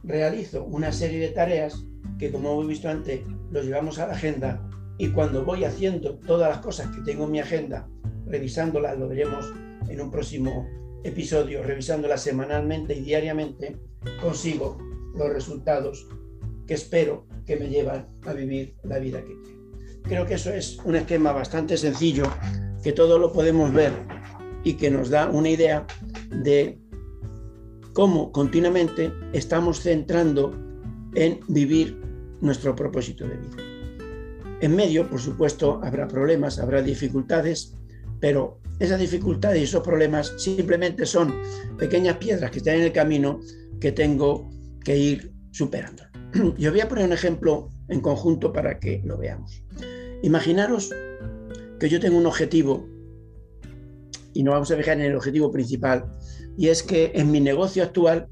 realizo 0.04 0.62
una 0.62 0.92
serie 0.92 1.18
de 1.18 1.30
tareas 1.30 1.84
que, 2.16 2.30
como 2.30 2.52
hemos 2.52 2.68
visto 2.68 2.88
antes, 2.88 3.22
los 3.50 3.64
llevamos 3.64 3.98
a 3.98 4.06
la 4.06 4.12
agenda 4.12 4.70
y 4.98 5.08
cuando 5.08 5.44
voy 5.44 5.64
haciendo 5.64 6.14
todas 6.14 6.48
las 6.48 6.58
cosas 6.58 6.94
que 6.94 7.02
tengo 7.02 7.24
en 7.24 7.32
mi 7.32 7.40
agenda, 7.40 7.88
revisándolas, 8.26 8.96
lo 8.96 9.08
veremos 9.08 9.52
en 9.88 10.00
un 10.00 10.12
próximo 10.12 10.64
episodio, 11.02 11.64
revisándolas 11.64 12.22
semanalmente 12.22 12.94
y 12.94 13.00
diariamente, 13.00 13.80
consigo 14.22 14.78
los 15.16 15.28
resultados 15.30 16.06
que 16.68 16.74
espero 16.74 17.26
que 17.44 17.56
me 17.56 17.68
llevan 17.68 18.06
a 18.24 18.32
vivir 18.32 18.76
la 18.84 19.00
vida 19.00 19.24
que 19.24 19.34
quiero. 19.42 19.57
Creo 20.08 20.24
que 20.24 20.34
eso 20.34 20.50
es 20.50 20.78
un 20.84 20.96
esquema 20.96 21.32
bastante 21.32 21.76
sencillo, 21.76 22.24
que 22.82 22.92
todo 22.92 23.18
lo 23.18 23.30
podemos 23.30 23.72
ver 23.74 23.92
y 24.64 24.74
que 24.74 24.90
nos 24.90 25.10
da 25.10 25.28
una 25.28 25.50
idea 25.50 25.86
de 26.30 26.78
cómo 27.92 28.32
continuamente 28.32 29.12
estamos 29.34 29.80
centrando 29.80 30.52
en 31.14 31.40
vivir 31.48 32.00
nuestro 32.40 32.74
propósito 32.74 33.28
de 33.28 33.36
vida. 33.36 33.56
En 34.62 34.74
medio, 34.74 35.08
por 35.10 35.20
supuesto, 35.20 35.78
habrá 35.84 36.08
problemas, 36.08 36.58
habrá 36.58 36.80
dificultades, 36.80 37.76
pero 38.18 38.60
esas 38.78 39.00
dificultades 39.00 39.60
y 39.60 39.64
esos 39.64 39.82
problemas 39.82 40.32
simplemente 40.38 41.04
son 41.04 41.34
pequeñas 41.76 42.16
piedras 42.16 42.50
que 42.50 42.58
están 42.58 42.76
en 42.76 42.82
el 42.82 42.92
camino 42.92 43.40
que 43.78 43.92
tengo 43.92 44.48
que 44.82 44.96
ir 44.96 45.32
superando. 45.50 46.04
Yo 46.56 46.70
voy 46.70 46.80
a 46.80 46.88
poner 46.88 47.04
un 47.04 47.12
ejemplo 47.12 47.68
en 47.88 48.00
conjunto 48.00 48.52
para 48.52 48.78
que 48.78 49.02
lo 49.04 49.18
veamos. 49.18 49.62
Imaginaros 50.22 50.92
que 51.78 51.88
yo 51.88 52.00
tengo 52.00 52.18
un 52.18 52.26
objetivo 52.26 52.88
y 54.34 54.42
nos 54.42 54.52
vamos 54.52 54.70
a 54.70 54.76
fijar 54.76 54.98
en 54.98 55.06
el 55.06 55.16
objetivo 55.16 55.50
principal 55.50 56.12
y 56.56 56.68
es 56.68 56.82
que 56.82 57.12
en 57.14 57.30
mi 57.30 57.40
negocio 57.40 57.82
actual 57.84 58.28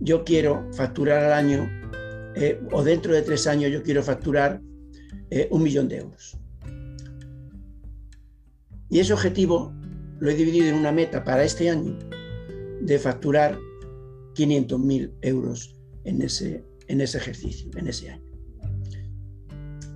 yo 0.00 0.24
quiero 0.24 0.66
facturar 0.72 1.24
al 1.24 1.32
año, 1.32 1.70
eh, 2.34 2.60
o 2.72 2.82
dentro 2.82 3.14
de 3.14 3.22
tres 3.22 3.46
años 3.46 3.72
yo 3.72 3.82
quiero 3.82 4.02
facturar 4.02 4.60
eh, 5.30 5.48
un 5.50 5.62
millón 5.62 5.88
de 5.88 5.98
euros. 5.98 6.36
Y 8.90 9.00
ese 9.00 9.14
objetivo 9.14 9.72
lo 10.20 10.30
he 10.30 10.34
dividido 10.34 10.66
en 10.66 10.74
una 10.74 10.92
meta 10.92 11.24
para 11.24 11.44
este 11.44 11.70
año 11.70 11.98
de 12.82 12.98
facturar 12.98 13.58
500.000 14.34 15.12
euros 15.22 15.74
en 16.04 16.22
ese, 16.22 16.62
en 16.88 17.00
ese 17.00 17.18
ejercicio, 17.18 17.70
en 17.76 17.88
ese 17.88 18.10
año. 18.10 18.25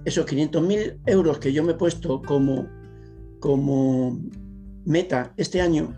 Esos 0.05 0.27
500.000 0.27 1.01
euros 1.07 1.39
que 1.39 1.53
yo 1.53 1.63
me 1.63 1.73
he 1.73 1.75
puesto 1.77 2.23
como, 2.23 2.67
como 3.39 4.21
meta 4.85 5.35
este 5.37 5.61
año, 5.61 5.97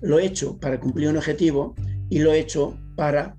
lo 0.00 0.18
he 0.18 0.26
hecho 0.26 0.58
para 0.58 0.80
cumplir 0.80 1.08
un 1.08 1.16
objetivo 1.16 1.74
y 2.08 2.18
lo 2.18 2.32
he 2.32 2.40
hecho 2.40 2.78
para 2.96 3.36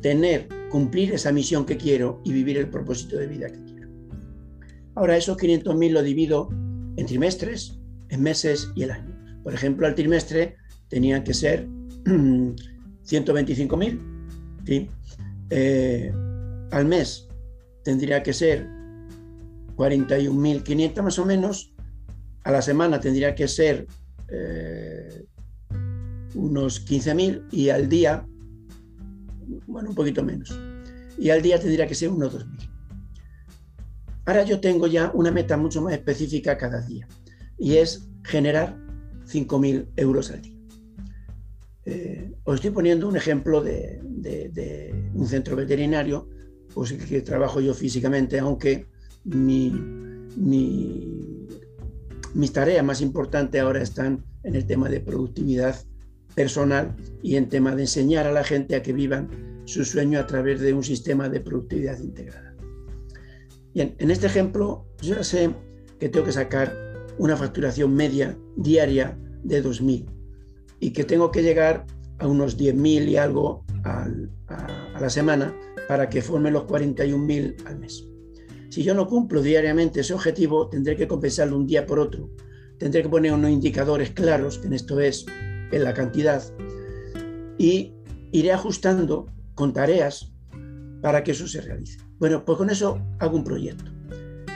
tener, 0.00 0.48
cumplir 0.70 1.12
esa 1.14 1.32
misión 1.32 1.64
que 1.64 1.76
quiero 1.76 2.20
y 2.24 2.32
vivir 2.32 2.58
el 2.58 2.68
propósito 2.68 3.16
de 3.16 3.26
vida 3.26 3.48
que 3.48 3.62
quiero. 3.64 3.88
Ahora, 4.94 5.16
esos 5.16 5.38
500.000 5.38 5.90
lo 5.90 6.02
divido 6.02 6.48
en 6.96 7.06
trimestres, 7.06 7.80
en 8.10 8.22
meses 8.22 8.70
y 8.74 8.82
el 8.82 8.90
año. 8.90 9.14
Por 9.42 9.54
ejemplo, 9.54 9.86
al 9.86 9.94
trimestre 9.94 10.56
tenían 10.88 11.24
que 11.24 11.34
ser 11.34 11.66
125.000. 12.04 14.00
¿sí? 14.66 14.90
Eh, 15.50 16.12
al 16.70 16.86
mes 16.86 17.28
tendría 17.84 18.22
que 18.22 18.32
ser 18.32 18.68
41.500 19.76 21.02
más 21.02 21.18
o 21.18 21.24
menos. 21.24 21.72
A 22.42 22.50
la 22.50 22.62
semana 22.62 23.00
tendría 23.00 23.34
que 23.34 23.46
ser 23.46 23.86
eh, 24.28 25.24
unos 26.34 26.84
15.000 26.86 27.46
y 27.52 27.68
al 27.68 27.88
día, 27.88 28.26
bueno, 29.66 29.90
un 29.90 29.94
poquito 29.94 30.22
menos. 30.24 30.58
Y 31.16 31.30
al 31.30 31.42
día 31.42 31.60
tendría 31.60 31.86
que 31.86 31.94
ser 31.94 32.08
unos 32.08 32.34
2.000. 32.34 32.70
Ahora 34.26 34.42
yo 34.42 34.58
tengo 34.58 34.86
ya 34.86 35.10
una 35.14 35.30
meta 35.30 35.56
mucho 35.56 35.82
más 35.82 35.92
específica 35.92 36.56
cada 36.56 36.80
día 36.80 37.06
y 37.58 37.76
es 37.76 38.08
generar 38.22 38.76
5.000 39.26 39.88
euros 39.96 40.30
al 40.30 40.42
día. 40.42 40.54
Eh, 41.86 42.32
os 42.44 42.54
estoy 42.56 42.70
poniendo 42.70 43.06
un 43.06 43.16
ejemplo 43.16 43.62
de, 43.62 44.00
un 45.14 45.26
centro 45.26 45.54
veterinario, 45.56 46.28
pues 46.74 46.92
que 46.92 47.20
trabajo 47.22 47.60
yo 47.60 47.72
físicamente, 47.72 48.38
aunque 48.40 48.86
mi, 49.24 49.70
mis 52.34 52.52
tareas 52.52 52.84
más 52.84 53.00
importantes 53.00 53.60
ahora 53.60 53.80
están 53.80 54.24
en 54.42 54.56
el 54.56 54.66
tema 54.66 54.88
de 54.88 55.00
productividad 55.00 55.76
personal 56.34 56.96
y 57.22 57.36
en 57.36 57.48
tema 57.48 57.76
de 57.76 57.82
enseñar 57.82 58.26
a 58.26 58.32
la 58.32 58.42
gente 58.42 58.74
a 58.74 58.82
que 58.82 58.92
vivan 58.92 59.62
su 59.66 59.84
sueño 59.84 60.18
a 60.18 60.26
través 60.26 60.60
de 60.60 60.74
un 60.74 60.82
sistema 60.82 61.28
de 61.28 61.40
productividad 61.40 61.98
integrada. 62.00 62.54
Bien, 63.72 63.94
en 63.98 64.10
este 64.10 64.26
ejemplo 64.26 64.86
yo 65.00 65.14
ya 65.14 65.24
sé 65.24 65.50
que 66.00 66.08
tengo 66.08 66.26
que 66.26 66.32
sacar 66.32 66.76
una 67.18 67.36
facturación 67.36 67.94
media 67.94 68.36
diaria 68.56 69.16
de 69.44 69.62
2.000 69.62 70.06
y 70.80 70.90
que 70.90 71.04
tengo 71.04 71.30
que 71.30 71.42
llegar 71.42 71.86
a 72.18 72.26
unos 72.26 72.58
10.000 72.58 73.08
y 73.08 73.16
algo 73.16 73.64
a, 73.84 74.08
a, 74.48 75.00
la 75.00 75.10
semana 75.10 75.54
para 75.88 76.08
que 76.08 76.22
forme 76.22 76.50
los 76.50 76.64
41.000 76.64 77.66
al 77.66 77.78
mes. 77.78 78.04
Si 78.70 78.82
yo 78.82 78.94
no 78.94 79.06
cumplo 79.06 79.40
diariamente 79.40 80.00
ese 80.00 80.14
objetivo, 80.14 80.68
tendré 80.68 80.96
que 80.96 81.06
compensarlo 81.06 81.56
un 81.56 81.66
día 81.66 81.86
por 81.86 81.98
otro. 81.98 82.30
Tendré 82.78 83.02
que 83.02 83.08
poner 83.08 83.32
unos 83.32 83.50
indicadores 83.50 84.10
claros, 84.10 84.58
que 84.58 84.66
en 84.66 84.72
esto 84.72 84.98
es 85.00 85.26
en 85.70 85.84
la 85.84 85.94
cantidad, 85.94 86.42
y 87.58 87.94
iré 88.32 88.52
ajustando 88.52 89.26
con 89.54 89.72
tareas 89.72 90.32
para 91.02 91.22
que 91.22 91.32
eso 91.32 91.46
se 91.46 91.60
realice. 91.60 91.98
Bueno, 92.18 92.44
pues 92.44 92.58
con 92.58 92.70
eso 92.70 93.00
hago 93.20 93.36
un 93.36 93.44
proyecto. 93.44 93.90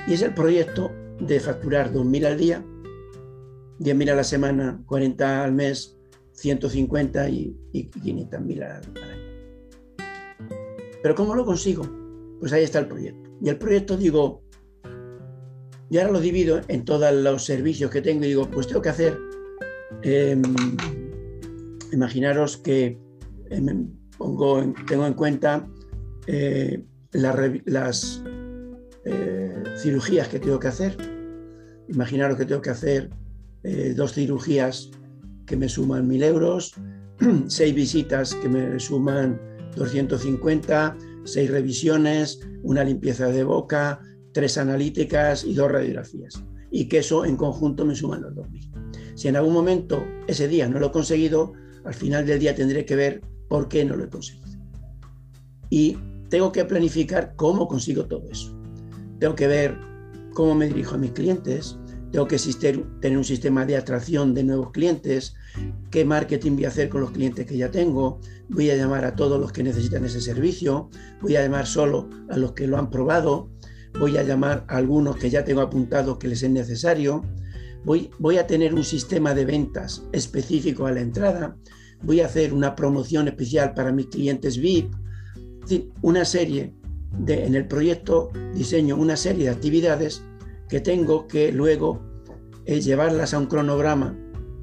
Y 0.06 0.14
es 0.14 0.23
el 0.23 0.35
proyecto 0.35 0.90
de 1.20 1.38
facturar 1.38 1.92
2.000 1.92 2.26
al 2.26 2.38
día, 2.38 2.64
10.000 3.78 4.11
a 4.11 4.14
la 4.14 4.25
semana, 4.25 4.82
40 4.87 5.44
al 5.44 5.52
mes, 5.52 5.97
150 6.32 7.28
y, 7.28 7.56
y 7.73 7.90
500.000 7.90 8.62
al, 8.62 9.02
al 9.02 9.11
año. 9.11 9.27
Pero 11.02 11.14
¿cómo 11.14 11.35
lo 11.35 11.45
consigo? 11.45 11.85
Pues 12.40 12.52
ahí 12.52 12.64
está 12.64 12.78
el 12.81 12.87
proyecto. 12.87 13.31
Y 13.40 13.49
el 13.49 13.59
proyecto 13.59 13.97
digo, 13.97 14.43
y 15.90 15.99
ahora 15.99 16.12
lo 16.12 16.21
divido 16.21 16.61
en 16.69 16.85
todos 16.85 17.12
los 17.14 17.45
servicios 17.45 17.90
que 17.90 18.02
tengo 18.02 18.25
y 18.25 18.28
digo, 18.28 18.50
pues 18.50 18.67
tengo 18.67 18.83
que 18.83 18.88
hacer, 18.90 19.19
em, 20.02 20.43
imaginaros 21.93 22.57
que 22.59 22.99
em, 23.50 23.88
pongo, 24.19 24.62
tengo 24.87 25.07
en 25.07 25.14
cuenta 25.14 25.67
eh, 26.26 26.85
las 27.12 28.23
eh, 29.05 29.62
cirugías 29.78 30.28
que 30.28 30.38
tengo 30.38 30.59
que 30.59 30.69
hacer. 30.69 30.97
Imaginaros 31.88 32.37
que 32.37 32.45
tengo 32.45 32.61
que 32.61 32.71
hacer 32.71 33.09
eh, 33.63 33.95
dos 33.97 34.13
cirugías 34.13 34.91
que 35.47 35.56
me 35.56 35.69
suman 35.69 36.06
1.000 36.06 36.25
euros, 36.25 36.75
seis 37.47 37.75
visitas 37.75 38.34
que 38.34 38.49
me 38.49 38.78
suman 38.78 39.41
250, 39.76 40.97
seis 41.25 41.50
revisiones, 41.50 42.41
una 42.63 42.85
limpieza 42.85 43.28
de 43.28 43.45
boca, 43.45 44.00
tres 44.33 44.59
analíticas 44.59 45.45
y 45.45 45.54
dos 45.54 45.71
radiografías. 45.71 46.43
Y 46.71 46.89
que 46.89 46.99
eso 46.99 47.25
en 47.25 47.37
conjunto 47.37 47.85
me 47.85 47.95
suman 47.95 48.23
los 48.23 48.35
2.000. 48.35 49.15
Si 49.15 49.28
en 49.28 49.37
algún 49.37 49.54
momento 49.54 50.04
ese 50.26 50.49
día 50.49 50.69
no 50.69 50.78
lo 50.78 50.89
he 50.89 50.93
conseguido, 50.93 51.52
al 51.85 51.95
final 51.95 52.26
del 52.26 52.39
día 52.39 52.54
tendré 52.54 52.85
que 52.85 52.97
ver 52.97 53.23
por 53.49 53.69
qué 53.69 53.85
no 53.85 53.97
lo 53.97 54.04
he 54.04 54.09
conseguido. 54.09 54.47
Y 55.71 55.97
tengo 56.28 56.52
que 56.52 56.65
planificar 56.65 57.35
cómo 57.37 57.67
consigo 57.69 58.07
todo 58.07 58.28
eso. 58.31 58.54
Tengo 59.19 59.35
que 59.35 59.47
ver 59.47 59.78
cómo 60.35 60.54
me 60.54 60.67
dirijo 60.67 60.95
a 60.95 60.99
mis 60.99 61.13
clientes, 61.13 61.77
tengo 62.10 62.26
que 62.26 62.38
tener 63.00 63.18
un 63.18 63.25
sistema 63.25 63.66
de 63.66 63.76
atracción 63.76 64.34
de 64.34 64.44
nuevos 64.44 64.71
clientes, 64.71 65.34
qué 65.90 66.04
marketing 66.04 66.52
voy 66.52 66.64
a 66.64 66.68
hacer 66.68 66.88
con 66.88 67.02
los 67.02 67.10
clientes 67.10 67.47
que 67.47 67.56
ya 67.56 67.71
tengo, 67.71 68.21
voy 68.49 68.71
a 68.71 68.76
llamar 68.76 69.04
a 69.04 69.14
todos 69.14 69.38
los 69.40 69.52
que 69.52 69.62
necesitan 69.62 70.04
ese 70.04 70.21
servicio, 70.21 70.88
voy 71.21 71.36
a 71.36 71.42
llamar 71.42 71.66
solo 71.66 72.08
a 72.30 72.36
los 72.36 72.52
que 72.52 72.66
lo 72.66 72.78
han 72.78 72.90
probado, 72.90 73.50
voy 73.99 74.16
a 74.16 74.23
llamar 74.23 74.64
a 74.68 74.76
algunos 74.76 75.16
que 75.16 75.30
ya 75.30 75.44
tengo 75.44 75.60
apuntados 75.60 76.18
que 76.18 76.28
les 76.28 76.42
es 76.42 76.50
necesario, 76.50 77.25
voy, 77.84 78.10
voy 78.18 78.38
a 78.38 78.47
tener 78.47 78.75
un 78.75 78.84
sistema 78.84 79.34
de 79.34 79.44
ventas 79.44 80.04
específico 80.12 80.86
a 80.86 80.92
la 80.92 81.00
entrada, 81.00 81.56
voy 82.02 82.21
a 82.21 82.26
hacer 82.26 82.54
una 82.54 82.75
promoción 82.75 83.28
especial 83.28 83.75
para 83.75 83.92
mis 83.92 84.06
clientes 84.06 84.58
VIP, 84.58 84.92
una 86.00 86.25
serie 86.25 86.75
de, 87.18 87.44
en 87.44 87.54
el 87.54 87.66
proyecto 87.66 88.30
diseño 88.54 88.97
una 88.97 89.16
serie 89.16 89.44
de 89.44 89.50
actividades 89.50 90.23
que 90.69 90.81
tengo 90.81 91.26
que 91.26 91.52
luego 91.52 92.00
eh, 92.67 92.81
llevarlas 92.81 93.35
a 93.35 93.39
un 93.39 93.47
cronograma, 93.47 94.17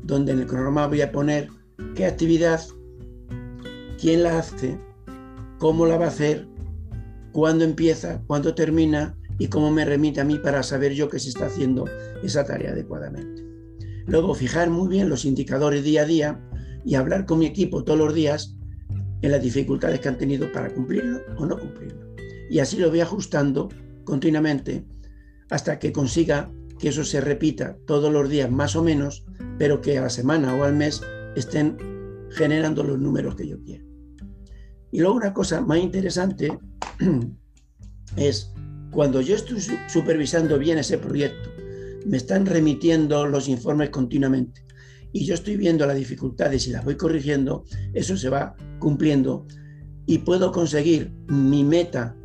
donde 0.04 0.32
en 0.34 0.40
el 0.40 0.46
cronograma 0.46 0.88
voy 0.88 1.02
a 1.02 1.12
poner 1.12 1.50
qué 1.96 2.06
actividad, 2.06 2.62
quién 4.00 4.24
la 4.24 4.40
hace, 4.40 4.80
cómo 5.60 5.86
la 5.86 5.98
va 5.98 6.06
a 6.06 6.10
hacer, 6.10 6.48
cuándo 7.32 7.66
empieza, 7.66 8.22
cuándo 8.28 8.54
termina 8.54 9.18
y 9.40 9.48
cómo 9.48 9.72
me 9.72 9.86
remite 9.86 10.22
a 10.22 10.24
mí 10.26 10.38
para 10.38 10.64
saber 10.64 10.94
yo 10.94 11.10
que 11.10 11.20
se 11.20 11.30
está 11.30 11.48
haciendo 11.48 11.86
esa 12.24 12.46
tarea 12.46 12.72
adecuadamente. 12.72 13.44
Luego 14.06 14.36
fijar 14.36 14.70
muy 14.70 14.88
bien 14.88 15.10
los 15.10 15.26
indicadores 15.26 15.84
día 15.84 16.04
a 16.04 16.06
día 16.06 16.40
y 16.86 16.96
hablar 16.96 17.26
con 17.26 17.40
mi 17.40 17.48
equipo 17.48 17.84
todos 17.84 18.00
los 18.00 18.14
días 18.14 18.56
en 19.22 19.32
las 19.32 19.42
dificultades 19.42 20.00
que 20.00 20.08
han 20.08 20.18
tenido 20.18 20.52
para 20.52 20.72
cumplirlo 20.72 21.22
o 21.38 21.46
no 21.46 21.58
cumplirlo. 21.58 22.06
Y 22.50 22.60
así 22.60 22.78
lo 22.78 22.90
voy 22.90 23.00
ajustando 23.00 23.70
continuamente 24.04 24.86
hasta 25.50 25.80
que 25.80 25.92
consiga 25.92 26.52
que 26.80 26.90
eso 26.90 27.04
se 27.04 27.22
repita 27.22 27.78
todos 27.86 28.12
los 28.12 28.30
días 28.30 28.52
más 28.52 28.76
o 28.76 28.84
menos, 28.84 29.26
pero 29.58 29.82
que 29.82 29.98
a 29.98 30.02
la 30.02 30.10
semana 30.10 30.56
o 30.56 30.64
al 30.64 30.76
mes 30.76 31.02
estén 31.36 31.78
generando 32.32 32.84
los 32.84 33.00
números 33.00 33.36
que 33.36 33.48
yo 33.48 33.62
quiero. 33.64 33.86
Y 34.92 35.00
luego 35.00 35.16
una 35.16 35.34
cosa 35.34 35.62
más 35.62 35.80
interesante 35.80 36.58
es 38.18 38.54
cuando 38.92 39.22
yo 39.22 39.36
estoy 39.36 39.60
supervisando 39.88 40.58
bien 40.58 40.78
ese 40.78 40.98
proyecto, 40.98 41.50
me 42.06 42.18
están 42.18 42.46
remitiendo 42.46 43.26
los 43.26 43.48
informes 43.48 43.90
continuamente 43.90 44.64
y 45.12 45.26
yo 45.26 45.34
estoy 45.34 45.58
viendo 45.58 45.86
las 45.86 45.98
dificultades 45.98 46.68
y 46.68 46.72
las 46.72 46.86
voy 46.86 46.96
corrigiendo, 46.96 47.64
eso 47.94 48.16
se 48.16 48.30
va 48.30 48.56
cumpliendo 48.80 49.48
y 50.06 50.20
puedo 50.20 50.52
conseguir 50.52 51.12
mi 51.28 51.64
meta 51.64 52.16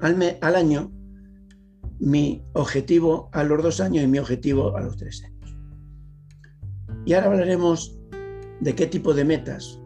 al, 0.00 0.38
al 0.40 0.56
año 0.56 0.92
mi 1.98 2.42
objetivo 2.52 3.30
a 3.32 3.42
los 3.44 3.62
dos 3.62 3.80
años 3.80 4.04
y 4.04 4.06
mi 4.06 4.18
objetivo 4.18 4.76
a 4.76 4.80
los 4.80 4.96
tres 4.96 5.24
años. 5.24 5.56
Y 7.04 7.14
ahora 7.14 7.28
hablaremos 7.28 7.96
de 8.60 8.74
qué 8.74 8.86
tipo 8.86 9.14
de 9.14 9.24
metas 9.24 9.80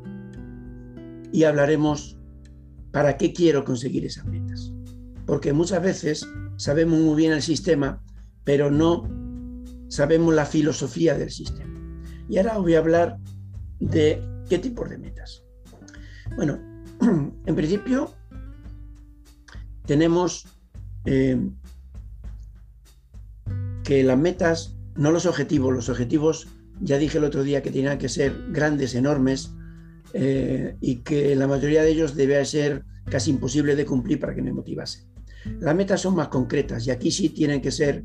y 1.33 1.45
hablaremos 1.45 2.19
para 2.93 3.17
qué 3.17 3.33
quiero 3.33 3.65
conseguir 3.65 4.05
esas 4.05 4.27
metas. 4.27 4.73
Porque 5.27 5.53
muchas 5.53 5.83
veces 5.83 6.27
sabemos 6.57 6.99
muy 6.99 7.17
bien 7.17 7.33
el 7.33 7.43
sistema, 7.43 8.03
pero 8.45 8.71
no 8.71 9.09
sabemos 9.89 10.35
la 10.35 10.47
filosofía 10.47 11.17
del 11.17 11.31
sistema. 11.31 11.71
Y 12.29 12.39
ahora 12.39 12.59
voy 12.59 12.75
a 12.75 12.79
hablar 12.79 13.19
de 13.79 14.23
qué 14.49 14.59
tipo 14.59 14.87
de 14.89 14.99
metas. 14.99 15.45
Bueno, 16.37 16.59
en 17.47 17.55
principio 17.55 18.13
tenemos 19.87 20.47
eh, 21.05 21.51
que 23.91 24.05
las 24.05 24.17
metas, 24.17 24.77
no 24.95 25.11
los 25.11 25.27
objetivos, 25.27 25.75
los 25.75 25.89
objetivos, 25.89 26.47
ya 26.81 26.97
dije 26.97 27.19
el 27.19 27.25
otro 27.25 27.43
día 27.43 27.61
que 27.61 27.73
tenían 27.73 27.99
que 27.99 28.09
ser 28.09 28.33
grandes, 28.53 28.95
enormes, 28.95 29.51
eh, 30.13 30.77
y 30.81 30.99
que 30.99 31.35
la 31.35 31.49
mayoría 31.49 31.83
de 31.83 31.91
ellos 31.91 32.15
debía 32.15 32.45
ser 32.45 32.85
casi 33.07 33.33
imposible 33.33 33.75
de 33.75 33.85
cumplir 33.85 34.21
para 34.21 34.33
que 34.33 34.43
me 34.43 34.53
motivase. 34.53 35.09
Las 35.59 35.75
metas 35.75 36.03
son 36.03 36.15
más 36.15 36.29
concretas 36.29 36.87
y 36.87 36.93
aquí 36.93 37.11
sí 37.11 37.31
tienen 37.31 37.61
que 37.61 37.73
ser 37.73 38.05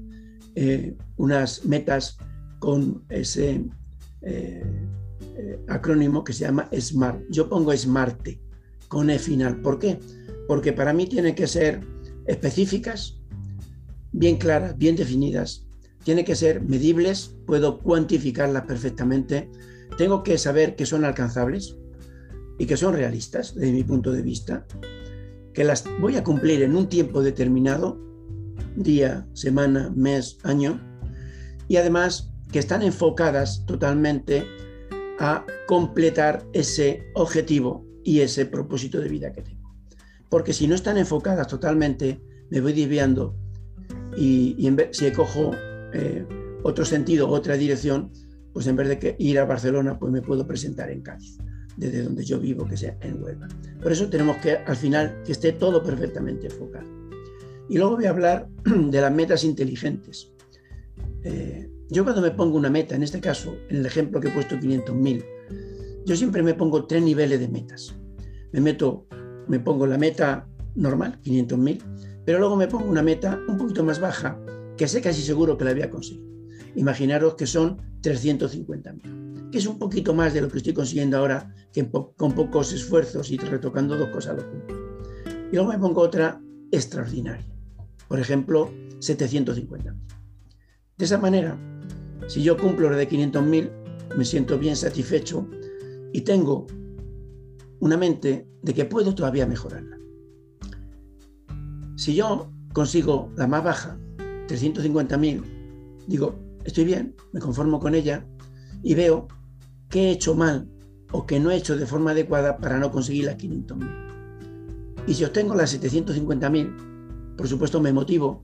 eh, 0.56 0.96
unas 1.18 1.66
metas 1.66 2.18
con 2.58 3.06
ese 3.10 3.64
eh, 4.24 4.64
acrónimo 5.68 6.24
que 6.24 6.34
se 6.34 6.46
llama 6.46 6.68
SMART. 6.76 7.22
Yo 7.30 7.48
pongo 7.48 7.72
SMART 7.78 8.28
con 8.88 9.12
E 9.12 9.20
final. 9.20 9.62
¿Por 9.62 9.78
qué? 9.78 10.00
Porque 10.48 10.74
para 10.74 10.94
mí 10.94 11.06
tienen 11.06 11.36
que 11.36 11.46
ser 11.46 11.82
específicas, 12.26 13.22
bien 14.12 14.38
claras, 14.38 14.76
bien 14.80 14.96
definidas, 14.96 15.65
tiene 16.06 16.24
que 16.24 16.36
ser 16.36 16.62
medibles, 16.62 17.36
puedo 17.46 17.80
cuantificarlas 17.80 18.64
perfectamente, 18.64 19.50
tengo 19.98 20.24
que 20.24 20.38
saber 20.38 20.78
que 20.78 20.86
son 20.86 21.04
alcanzables, 21.04 21.76
y 22.58 22.66
que 22.66 22.78
son 22.78 22.94
realistas 22.94 23.56
desde 23.56 23.72
mi 23.72 23.84
punto 23.84 24.12
de 24.12 24.22
vista, 24.22 24.66
que 25.54 25.64
las 25.64 25.86
voy 26.00 26.16
a 26.16 26.24
cumplir 26.24 26.62
en 26.64 26.76
un 26.76 26.88
tiempo 26.88 27.22
determinado, 27.22 28.00
día, 28.76 29.28
semana, 29.34 29.92
mes, 29.96 30.38
año, 30.44 30.82
y 31.68 31.78
además 31.78 32.32
que 32.52 32.60
están 32.60 32.82
enfocadas 32.82 33.66
totalmente 33.66 34.46
a 35.20 35.46
completar 35.68 36.46
ese 36.54 37.04
objetivo 37.16 37.86
y 38.04 38.20
ese 38.20 38.46
propósito 38.46 39.00
de 39.00 39.10
vida 39.10 39.32
que 39.32 39.42
tengo. 39.42 39.74
Porque 40.30 40.54
si 40.54 40.68
no 40.68 40.76
están 40.76 40.98
enfocadas 40.98 41.48
totalmente, 41.48 42.22
me 42.50 42.62
voy 42.62 42.74
desviando 42.74 43.36
y, 44.18 44.56
si 44.92 45.12
cojo 45.12 45.52
eh, 45.96 46.26
otro 46.64 46.84
sentido, 46.84 47.30
otra 47.30 47.56
dirección, 47.56 48.12
pues 48.54 48.68
en 48.68 48.76
vez 48.76 48.88
de 48.88 49.16
ir 49.20 49.40
a 49.40 49.46
Barcelona, 49.46 49.98
pues 49.98 50.12
me 50.12 50.22
puedo 50.22 50.46
presentar 50.46 50.90
en 50.90 51.02
Cádiz, 51.02 51.38
desde 51.78 52.04
donde 52.04 52.24
yo 52.24 52.40
vivo, 52.40 52.66
que 52.66 52.76
sea 52.76 52.98
en 53.02 53.22
Huelva. 53.22 53.48
Por 53.82 53.92
eso 53.92 54.10
tenemos 54.10 54.38
que 54.38 54.58
al 54.58 54.76
final 54.76 55.22
que 55.24 55.32
esté 55.32 55.54
todo 55.54 55.84
perfectamente 55.84 56.48
enfocado. 56.48 56.88
Y 57.70 57.78
luego 57.78 57.96
voy 57.96 58.06
a 58.06 58.10
hablar 58.10 58.48
de 58.66 59.02
las 59.02 59.12
metas 59.12 59.44
inteligentes. 59.44 60.32
Eh, 61.24 61.70
yo 61.90 62.04
cuando 62.04 62.22
me 62.22 62.32
pongo 62.32 62.58
una 62.58 62.70
meta, 62.70 62.96
en 62.96 63.04
este 63.04 63.20
caso, 63.20 63.56
en 63.70 63.78
el 63.78 63.86
ejemplo 63.86 64.20
que 64.20 64.28
he 64.28 64.32
puesto 64.32 64.56
500.000, 64.56 65.26
yo 66.06 66.16
siempre 66.16 66.44
me 66.44 66.54
pongo 66.54 66.86
tres 66.86 67.04
niveles 67.04 67.40
de 67.40 67.48
metas. 67.48 67.96
Me 68.52 68.62
meto, 68.62 69.08
me 69.48 69.60
pongo 69.60 69.88
la 69.88 69.98
meta 69.98 70.48
normal, 70.76 71.20
500.000, 71.24 72.24
pero 72.26 72.40
luego 72.40 72.56
me 72.56 72.68
pongo 72.68 72.90
una 72.90 73.02
meta 73.02 73.40
un 73.48 73.58
poquito 73.58 73.84
más 73.84 74.00
baja, 74.00 74.40
que 74.78 74.88
sé 74.88 75.02
casi 75.02 75.22
seguro 75.22 75.58
que 75.58 75.66
la 75.66 75.74
voy 75.74 75.84
a 75.84 75.90
conseguir. 75.90 76.24
Imaginaros 76.76 77.36
que 77.36 77.48
son 77.48 77.78
350.000, 78.02 79.50
que 79.50 79.58
es 79.58 79.68
un 79.68 79.80
poquito 79.80 80.14
más 80.14 80.34
de 80.34 80.42
lo 80.42 80.50
que 80.50 80.58
estoy 80.58 80.74
consiguiendo 80.74 81.18
ahora, 81.18 81.54
que 81.72 81.90
con 81.90 82.34
pocos 82.34 82.74
esfuerzos 82.74 83.32
y 83.32 83.38
retocando 83.38 83.98
dos 83.98 84.10
cosas 84.10 84.38
lo 84.38 84.44
Y 85.52 85.56
luego 85.56 85.72
me 85.72 85.80
pongo 85.80 86.02
otra 86.02 86.42
extraordinaria, 86.72 87.46
por 88.08 88.20
ejemplo, 88.20 88.72
750.000. 89.00 89.96
De 90.98 91.06
esa 91.06 91.18
manera, 91.18 91.58
si 92.28 92.44
yo 92.44 92.58
cumplo 92.58 92.90
la 92.90 92.98
de 92.98 93.10
500.000, 93.10 94.18
me 94.18 94.26
siento 94.26 94.58
bien 94.58 94.76
satisfecho 94.76 95.48
y 96.14 96.22
tengo 96.22 96.66
una 97.80 97.98
mente 97.98 98.48
de 98.62 98.74
que 98.74 98.86
puedo 98.86 99.14
todavía 99.14 99.46
mejorarla. 99.46 99.98
Si 101.98 102.16
yo 102.16 102.52
consigo 102.74 103.32
la 103.36 103.48
más 103.48 103.64
baja, 103.64 104.00
350.000, 104.48 105.44
digo, 106.08 106.36
estoy 106.64 106.86
bien, 106.86 107.16
me 107.32 107.40
conformo 107.40 107.80
con 107.80 107.96
ella 107.96 108.26
y 108.84 108.96
veo 108.96 109.28
qué 109.90 110.10
he 110.10 110.12
hecho 110.12 110.36
mal 110.36 110.68
o 111.12 111.26
que 111.26 111.40
no 111.40 111.52
he 111.52 111.56
hecho 111.58 111.78
de 111.78 111.86
forma 111.86 112.12
adecuada 112.12 112.58
para 112.58 112.78
no 112.78 112.92
conseguir 112.92 113.26
las 113.26 113.38
500.000. 113.38 115.06
Y 115.08 115.14
si 115.14 115.24
obtengo 115.24 115.56
las 115.56 115.80
750.000, 115.80 117.36
por 117.36 117.48
supuesto 117.48 117.80
me 117.80 117.94
motivo 117.94 118.44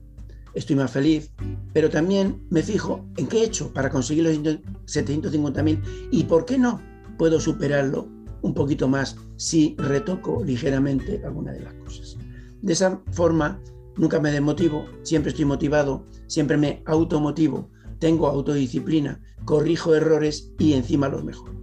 estoy 0.54 0.76
más 0.76 0.90
feliz, 0.90 1.30
pero 1.72 1.90
también 1.90 2.46
me 2.50 2.62
fijo 2.62 3.04
en 3.16 3.26
qué 3.26 3.38
he 3.38 3.44
hecho 3.44 3.72
para 3.72 3.90
conseguir 3.90 4.24
los 4.24 4.34
750.000 4.34 6.08
y 6.10 6.24
por 6.24 6.44
qué 6.44 6.58
no 6.58 6.80
puedo 7.18 7.40
superarlo 7.40 8.08
un 8.42 8.54
poquito 8.54 8.88
más 8.88 9.16
si 9.36 9.74
retoco 9.78 10.42
ligeramente 10.44 11.22
alguna 11.24 11.52
de 11.52 11.60
las 11.60 11.74
cosas. 11.74 12.16
De 12.60 12.72
esa 12.72 13.00
forma, 13.12 13.60
nunca 13.96 14.20
me 14.20 14.30
desmotivo, 14.30 14.86
siempre 15.02 15.30
estoy 15.30 15.44
motivado, 15.44 16.06
siempre 16.26 16.56
me 16.56 16.82
automotivo, 16.86 17.70
tengo 17.98 18.26
autodisciplina, 18.26 19.20
corrijo 19.44 19.94
errores 19.94 20.52
y 20.58 20.72
encima 20.74 21.08
los 21.08 21.24
mejoro. 21.24 21.54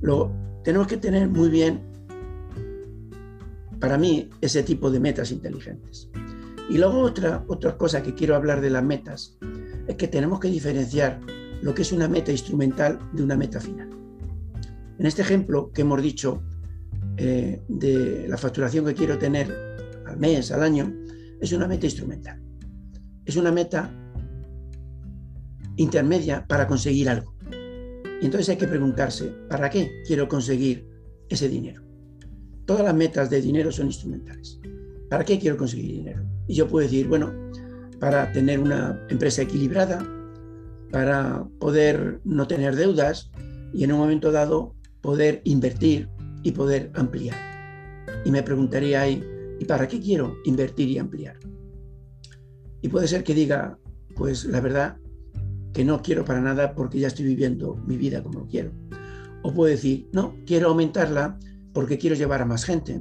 Lo 0.00 0.32
tenemos 0.64 0.86
que 0.86 0.96
tener 0.96 1.28
muy 1.28 1.48
bien, 1.48 1.82
para 3.80 3.98
mí, 3.98 4.28
ese 4.40 4.62
tipo 4.62 4.90
de 4.90 5.00
metas 5.00 5.30
inteligentes. 5.30 6.10
Y 6.68 6.78
luego 6.78 7.00
otra, 7.00 7.44
otra 7.48 7.76
cosa 7.76 8.02
que 8.02 8.14
quiero 8.14 8.36
hablar 8.36 8.60
de 8.60 8.70
las 8.70 8.84
metas 8.84 9.38
es 9.86 9.96
que 9.96 10.08
tenemos 10.08 10.40
que 10.40 10.48
diferenciar 10.48 11.20
lo 11.62 11.74
que 11.74 11.82
es 11.82 11.92
una 11.92 12.08
meta 12.08 12.30
instrumental 12.30 12.98
de 13.12 13.22
una 13.22 13.36
meta 13.36 13.60
final. 13.60 13.88
En 14.98 15.06
este 15.06 15.22
ejemplo 15.22 15.72
que 15.72 15.82
hemos 15.82 16.02
dicho 16.02 16.42
eh, 17.16 17.62
de 17.68 18.26
la 18.28 18.36
facturación 18.36 18.84
que 18.84 18.94
quiero 18.94 19.18
tener 19.18 19.67
al 20.08 20.18
mes, 20.18 20.50
al 20.50 20.62
año, 20.62 20.92
es 21.40 21.52
una 21.52 21.68
meta 21.68 21.86
instrumental. 21.86 22.40
Es 23.24 23.36
una 23.36 23.52
meta 23.52 23.92
intermedia 25.76 26.46
para 26.46 26.66
conseguir 26.66 27.08
algo. 27.08 27.34
Y 28.20 28.24
entonces 28.24 28.48
hay 28.48 28.56
que 28.56 28.66
preguntarse, 28.66 29.32
¿para 29.48 29.70
qué 29.70 30.02
quiero 30.06 30.26
conseguir 30.28 30.88
ese 31.28 31.48
dinero? 31.48 31.82
Todas 32.66 32.84
las 32.84 32.94
metas 32.94 33.30
de 33.30 33.40
dinero 33.40 33.70
son 33.70 33.86
instrumentales. 33.86 34.60
¿Para 35.08 35.24
qué 35.24 35.38
quiero 35.38 35.56
conseguir 35.56 35.92
dinero? 35.92 36.24
Y 36.46 36.54
yo 36.54 36.66
puedo 36.68 36.86
decir, 36.86 37.08
bueno, 37.08 37.32
para 38.00 38.30
tener 38.32 38.58
una 38.58 39.00
empresa 39.08 39.42
equilibrada, 39.42 40.06
para 40.90 41.46
poder 41.58 42.20
no 42.24 42.46
tener 42.46 42.74
deudas 42.74 43.30
y 43.72 43.84
en 43.84 43.92
un 43.92 43.98
momento 43.98 44.32
dado 44.32 44.74
poder 45.00 45.40
invertir 45.44 46.08
y 46.42 46.52
poder 46.52 46.90
ampliar. 46.94 47.36
Y 48.24 48.30
me 48.30 48.42
preguntaría 48.42 49.02
ahí, 49.02 49.22
¿y 49.58 49.64
para 49.64 49.88
qué 49.88 50.00
quiero 50.00 50.36
invertir 50.44 50.88
y 50.88 50.98
ampliar? 50.98 51.38
Y 52.80 52.88
puede 52.88 53.08
ser 53.08 53.24
que 53.24 53.34
diga, 53.34 53.78
pues 54.14 54.44
la 54.44 54.60
verdad 54.60 54.98
que 55.72 55.84
no 55.84 56.02
quiero 56.02 56.24
para 56.24 56.40
nada 56.40 56.74
porque 56.74 56.98
ya 56.98 57.08
estoy 57.08 57.24
viviendo 57.24 57.76
mi 57.86 57.96
vida 57.96 58.22
como 58.22 58.46
quiero. 58.46 58.72
O 59.42 59.52
puedo 59.52 59.70
decir, 59.70 60.08
no, 60.12 60.34
quiero 60.46 60.68
aumentarla 60.68 61.38
porque 61.72 61.98
quiero 61.98 62.16
llevar 62.16 62.42
a 62.42 62.46
más 62.46 62.64
gente, 62.64 63.00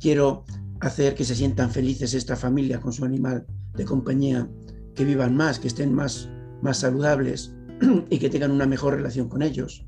quiero 0.00 0.44
hacer 0.80 1.14
que 1.14 1.24
se 1.24 1.34
sientan 1.34 1.70
felices 1.70 2.14
esta 2.14 2.36
familia 2.36 2.80
con 2.80 2.92
su 2.92 3.04
animal 3.04 3.46
de 3.74 3.84
compañía, 3.84 4.48
que 4.94 5.04
vivan 5.04 5.36
más, 5.36 5.58
que 5.58 5.68
estén 5.68 5.94
más, 5.94 6.28
más 6.60 6.78
saludables 6.78 7.54
y 8.10 8.18
que 8.18 8.28
tengan 8.28 8.50
una 8.50 8.66
mejor 8.66 8.94
relación 8.94 9.28
con 9.28 9.42
ellos. 9.42 9.86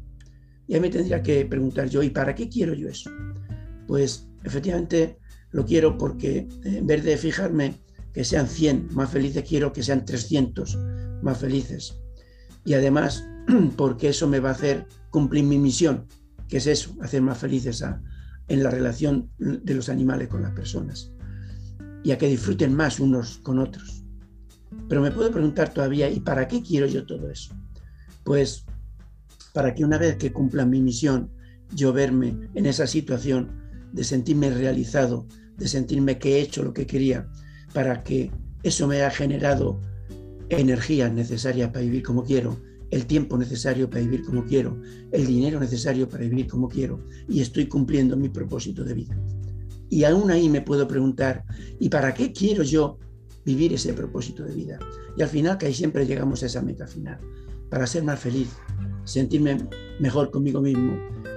Y 0.66 0.74
ahí 0.74 0.80
me 0.80 0.90
tendría 0.90 1.22
que 1.22 1.44
preguntar 1.44 1.88
yo, 1.88 2.02
¿y 2.02 2.10
para 2.10 2.34
qué 2.34 2.48
quiero 2.48 2.74
yo 2.74 2.88
eso? 2.88 3.10
Pues 3.86 4.28
efectivamente 4.44 5.18
lo 5.54 5.64
quiero 5.64 5.96
porque 5.96 6.48
en 6.64 6.84
vez 6.84 7.04
de 7.04 7.16
fijarme 7.16 7.76
que 8.12 8.24
sean 8.24 8.48
100 8.48 8.88
más 8.92 9.10
felices, 9.10 9.44
quiero 9.48 9.72
que 9.72 9.84
sean 9.84 10.04
300 10.04 10.76
más 11.22 11.38
felices. 11.38 11.96
Y 12.64 12.74
además 12.74 13.24
porque 13.76 14.08
eso 14.08 14.26
me 14.26 14.40
va 14.40 14.48
a 14.48 14.52
hacer 14.52 14.88
cumplir 15.10 15.44
mi 15.44 15.56
misión, 15.56 16.08
que 16.48 16.56
es 16.56 16.66
eso, 16.66 16.96
hacer 17.00 17.22
más 17.22 17.38
felices 17.38 17.82
a, 17.82 18.02
en 18.48 18.64
la 18.64 18.70
relación 18.70 19.30
de 19.38 19.74
los 19.74 19.88
animales 19.88 20.26
con 20.26 20.42
las 20.42 20.50
personas 20.50 21.12
y 22.02 22.10
a 22.10 22.18
que 22.18 22.26
disfruten 22.26 22.74
más 22.74 22.98
unos 22.98 23.38
con 23.38 23.60
otros. 23.60 24.04
Pero 24.88 25.02
me 25.02 25.12
puedo 25.12 25.30
preguntar 25.30 25.72
todavía, 25.72 26.10
¿y 26.10 26.18
para 26.18 26.48
qué 26.48 26.62
quiero 26.62 26.86
yo 26.86 27.06
todo 27.06 27.30
eso? 27.30 27.54
Pues 28.24 28.64
para 29.52 29.72
que 29.72 29.84
una 29.84 29.98
vez 29.98 30.16
que 30.16 30.32
cumpla 30.32 30.66
mi 30.66 30.82
misión, 30.82 31.30
yo 31.72 31.92
verme 31.92 32.50
en 32.54 32.66
esa 32.66 32.88
situación 32.88 33.62
de 33.92 34.02
sentirme 34.02 34.50
realizado, 34.50 35.28
de 35.56 35.68
sentirme 35.68 36.18
que 36.18 36.36
he 36.36 36.40
hecho 36.40 36.62
lo 36.62 36.72
que 36.72 36.86
quería, 36.86 37.28
para 37.72 38.02
que 38.02 38.30
eso 38.62 38.86
me 38.86 38.96
haya 38.96 39.10
generado 39.10 39.80
energías 40.48 41.12
necesarias 41.12 41.70
para 41.70 41.84
vivir 41.84 42.02
como 42.02 42.24
quiero 42.24 42.56
el 42.94 43.06
tiempo 43.06 43.36
necesario 43.36 43.90
para 43.90 44.02
vivir 44.02 44.22
como 44.22 44.44
quiero, 44.44 44.80
el 45.10 45.26
dinero 45.26 45.58
necesario 45.58 46.08
para 46.08 46.22
vivir 46.22 46.46
como 46.46 46.68
quiero 46.68 47.04
y 47.28 47.40
estoy 47.40 47.66
cumpliendo 47.66 48.16
mi 48.16 48.28
propósito 48.28 48.84
de 48.84 48.94
vida. 48.94 49.18
Y 49.90 50.04
aún 50.04 50.30
ahí 50.30 50.48
me 50.48 50.60
puedo 50.62 50.86
preguntar, 50.86 51.44
¿y 51.80 51.88
para 51.88 52.14
qué 52.14 52.32
quiero 52.32 52.62
yo 52.62 52.98
vivir 53.44 53.72
ese 53.72 53.92
propósito 53.94 54.44
de 54.44 54.54
vida? 54.54 54.78
Y 55.16 55.22
al 55.22 55.28
final 55.28 55.58
que 55.58 55.66
ahí 55.66 55.74
siempre 55.74 56.06
llegamos 56.06 56.42
a 56.42 56.46
esa 56.46 56.62
meta 56.62 56.86
final, 56.86 57.18
para 57.68 57.86
ser 57.86 58.04
más 58.04 58.20
feliz, 58.20 58.48
sentirme 59.04 59.58
mejor 59.98 60.30
conmigo 60.30 60.60
mismo 60.60 60.96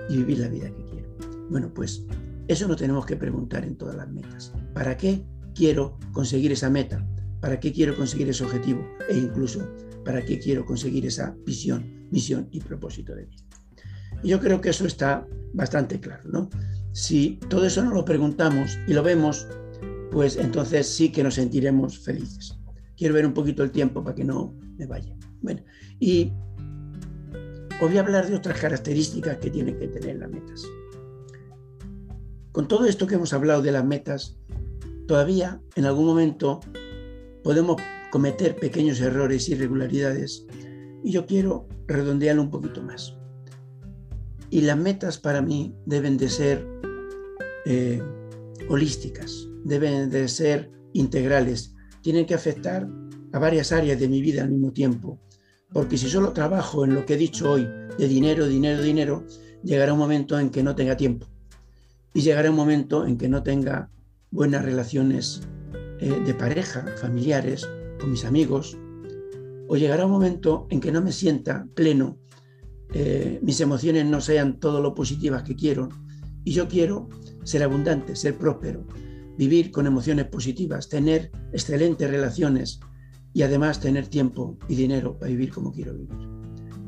y 0.10 0.17
vivir 0.17 0.39
la 0.39 0.49
vida 0.49 0.69
que 0.69 0.84
quiero. 0.86 1.10
Bueno, 1.49 1.71
pues 1.73 2.06
eso 2.48 2.68
no 2.68 2.76
tenemos 2.76 3.06
que 3.06 3.16
preguntar 3.16 3.64
en 3.66 3.76
todas 3.78 3.96
las 3.96 4.10
metas. 4.10 4.54
¿Para 4.74 4.98
qué 4.98 5.26
quiero 5.54 5.98
conseguir 6.14 6.52
esa 6.52 6.70
meta? 6.70 7.06
¿Para 7.42 7.60
qué 7.60 7.72
quiero 7.72 7.96
conseguir 7.96 8.30
ese 8.30 8.44
objetivo? 8.44 8.88
E 9.10 9.18
incluso 9.18 9.68
para 10.06 10.24
qué 10.24 10.40
quiero 10.40 10.66
conseguir 10.66 11.06
esa 11.06 11.36
visión, 11.46 12.08
misión 12.12 12.48
y 12.52 12.62
propósito 12.62 13.14
de 13.16 13.26
vida. 13.26 13.44
Y 14.24 14.30
yo 14.30 14.40
creo 14.40 14.62
que 14.62 14.70
eso 14.70 14.88
está 14.88 15.28
bastante 15.54 16.00
claro, 16.00 16.24
¿no? 16.30 16.50
Si 16.94 17.40
todo 17.50 17.66
eso 17.66 17.84
no 17.84 17.94
lo 17.94 18.06
preguntamos 18.06 18.78
y 18.88 18.94
lo 18.94 19.04
vemos, 19.04 19.48
pues 20.12 20.38
entonces 20.38 20.88
sí 20.88 21.12
que 21.12 21.24
nos 21.24 21.36
sentiremos 21.36 22.00
felices. 22.00 22.58
Quiero 22.96 23.14
ver 23.14 23.26
un 23.26 23.34
poquito 23.34 23.64
el 23.64 23.72
tiempo 23.72 24.04
para 24.04 24.16
que 24.16 24.24
no 24.24 24.56
me 24.78 24.88
vaya. 24.88 25.16
Bueno, 25.42 25.62
y 26.00 26.32
os 27.80 27.90
voy 27.90 27.98
a 27.98 28.02
hablar 28.02 28.28
de 28.28 28.36
otras 28.36 28.60
características 28.60 29.38
que 29.38 29.52
tienen 29.52 29.78
que 29.78 29.88
tener 29.88 30.18
las 30.18 30.32
metas. 30.32 30.64
Con 32.58 32.67
todo 32.67 32.86
esto 32.86 33.06
que 33.06 33.13
hemos 33.13 33.34
hablado 33.34 33.62
de 33.62 33.72
las 33.72 33.86
metas, 33.86 34.36
todavía 35.08 35.62
en 35.76 35.86
algún 35.86 36.08
momento 36.08 36.60
podemos 37.43 37.80
cometer 38.10 38.56
pequeños 38.56 39.00
errores 39.00 39.48
y 39.48 39.52
irregularidades 39.52 40.48
y 41.04 41.12
yo 41.12 41.28
quiero 41.28 41.67
redondearlo 41.86 42.41
un 42.41 42.50
poquito 42.50 42.82
más. 42.82 43.15
Y 44.50 44.62
las 44.62 44.76
metas 44.76 45.20
para 45.20 45.43
mí 45.43 45.76
deben 45.86 46.17
de 46.17 46.30
ser 46.30 46.67
eh, 47.67 48.02
holísticas, 48.67 49.48
deben 49.63 50.10
de 50.10 50.28
ser 50.28 50.72
integrales, 50.93 51.76
tienen 52.02 52.26
que 52.26 52.34
afectar 52.34 52.89
a 53.34 53.38
varias 53.38 53.72
áreas 53.72 54.00
de 54.00 54.08
mi 54.08 54.20
vida 54.20 54.41
al 54.41 54.50
mismo 54.50 54.74
tiempo. 54.74 55.20
Porque 55.72 55.96
si 55.96 56.10
solo 56.10 56.34
trabajo 56.34 56.86
en 56.86 56.96
lo 56.96 57.06
que 57.06 57.13
he 57.13 57.17
dicho 57.17 57.52
hoy, 57.52 57.67
de 58.00 58.08
dinero, 58.08 58.48
dinero, 58.48 58.82
dinero, 58.82 59.28
llegará 59.63 59.93
un 59.93 60.00
momento 60.00 60.39
en 60.39 60.50
que 60.50 60.63
no 60.63 60.76
tenga 60.76 60.98
tiempo. 60.98 61.28
Y 62.17 62.21
llegará 62.21 62.49
un 62.49 62.56
momento 62.56 63.06
en 63.06 63.15
que 63.15 63.30
no 63.30 63.43
tenga 63.43 63.91
buenas 64.32 64.65
relaciones 64.65 65.41
eh, 65.99 66.19
de 66.25 66.34
pareja, 66.34 66.84
familiares, 66.99 67.69
con 67.99 68.10
mis 68.10 68.25
amigos. 68.25 68.75
O 69.67 69.77
llegará 69.77 70.08
un 70.08 70.13
momento 70.13 70.65
en 70.71 70.80
que 70.80 70.91
no 70.91 71.03
me 71.03 71.12
sienta 71.12 71.67
pleno, 71.75 72.17
eh, 72.91 73.39
mis 73.43 73.62
emociones 73.62 74.08
no 74.08 74.19
sean 74.19 74.60
todo 74.60 74.82
lo 74.82 74.95
positivas 74.95 75.43
que 75.43 75.56
quiero. 75.56 75.89
Y 76.43 76.53
yo 76.53 76.67
quiero 76.67 77.08
ser 77.43 77.62
abundante, 77.62 78.15
ser 78.15 78.36
próspero, 78.36 78.88
vivir 79.38 79.69
con 79.69 79.86
emociones 79.86 80.25
positivas, 80.25 80.89
tener 80.89 81.30
excelentes 81.53 82.10
relaciones 82.10 82.80
y 83.32 83.43
además 83.43 83.80
tener 83.80 84.08
tiempo 84.08 84.58
y 84.67 84.73
dinero 84.73 85.19
para 85.19 85.30
vivir 85.30 85.51
como 85.51 85.71
quiero 85.71 85.93
vivir. 85.93 86.17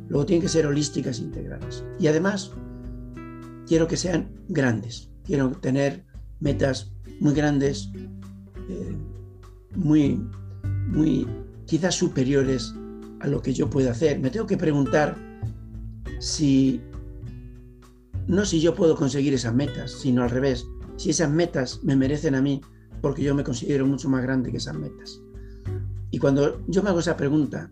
Luego 0.08 0.26
tienen 0.26 0.42
que 0.42 0.50
ser 0.50 0.66
holísticas 0.66 1.20
e 1.20 1.26
integrales. 1.26 1.86
Y 2.00 2.08
además 2.08 2.52
quiero 3.68 3.88
que 3.88 3.96
sean 3.96 4.34
grandes. 4.48 5.10
Quiero 5.30 5.52
tener 5.52 6.04
metas 6.40 6.92
muy 7.20 7.36
grandes, 7.36 7.92
eh, 8.68 8.98
muy, 9.76 10.20
muy 10.88 11.28
quizás 11.68 11.94
superiores 11.94 12.74
a 13.20 13.28
lo 13.28 13.40
que 13.40 13.54
yo 13.54 13.70
puedo 13.70 13.92
hacer. 13.92 14.20
Me 14.20 14.32
tengo 14.32 14.48
que 14.48 14.58
preguntar 14.58 15.16
si, 16.20 16.82
no 18.26 18.44
si 18.44 18.60
yo 18.60 18.74
puedo 18.74 18.96
conseguir 18.96 19.36
esas 19.36 19.54
metas, 19.54 19.92
sino 19.92 20.24
al 20.24 20.32
revés, 20.32 20.66
si 20.98 21.12
esas 21.12 21.30
metas 21.30 21.80
me 21.84 21.96
merecen 21.96 22.34
a 22.34 22.42
mí, 22.42 22.60
porque 23.00 23.22
yo 23.22 23.36
me 23.36 23.44
considero 23.44 23.86
mucho 23.86 24.10
más 24.10 24.24
grande 24.24 24.50
que 24.50 24.58
esas 24.58 24.80
metas. 24.80 25.22
Y 26.10 26.18
cuando 26.18 26.60
yo 26.70 26.82
me 26.82 26.90
hago 26.90 27.02
esa 27.02 27.16
pregunta, 27.16 27.72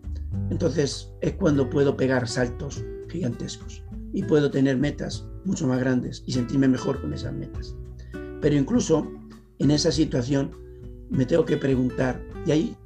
entonces 0.50 1.10
es 1.22 1.32
cuando 1.32 1.68
puedo 1.68 1.96
pegar 1.96 2.28
saltos 2.28 2.84
gigantescos 3.08 3.82
y 4.12 4.22
puedo 4.22 4.48
tener 4.48 4.76
metas 4.76 5.26
mucho 5.48 5.66
más 5.66 5.80
grandes 5.80 6.22
y 6.26 6.32
sentirme 6.32 6.68
mejor 6.68 7.00
con 7.00 7.12
esas 7.12 7.32
metas. 7.32 7.74
Pero 8.40 8.54
incluso 8.54 9.10
en 9.58 9.70
esa 9.70 9.90
situación 9.90 10.50
me 11.10 11.24
tengo 11.24 11.44
que 11.44 11.56
preguntar, 11.56 12.22
y 12.46 12.50
hay 12.52 12.76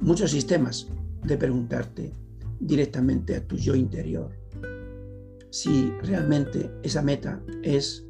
muchos 0.00 0.30
sistemas 0.30 0.88
de 1.24 1.38
preguntarte 1.38 2.12
directamente 2.60 3.34
a 3.34 3.46
tu 3.46 3.56
yo 3.56 3.74
interior 3.74 4.30
si 5.50 5.90
realmente 6.02 6.70
esa 6.82 7.00
meta 7.00 7.42
es 7.62 8.04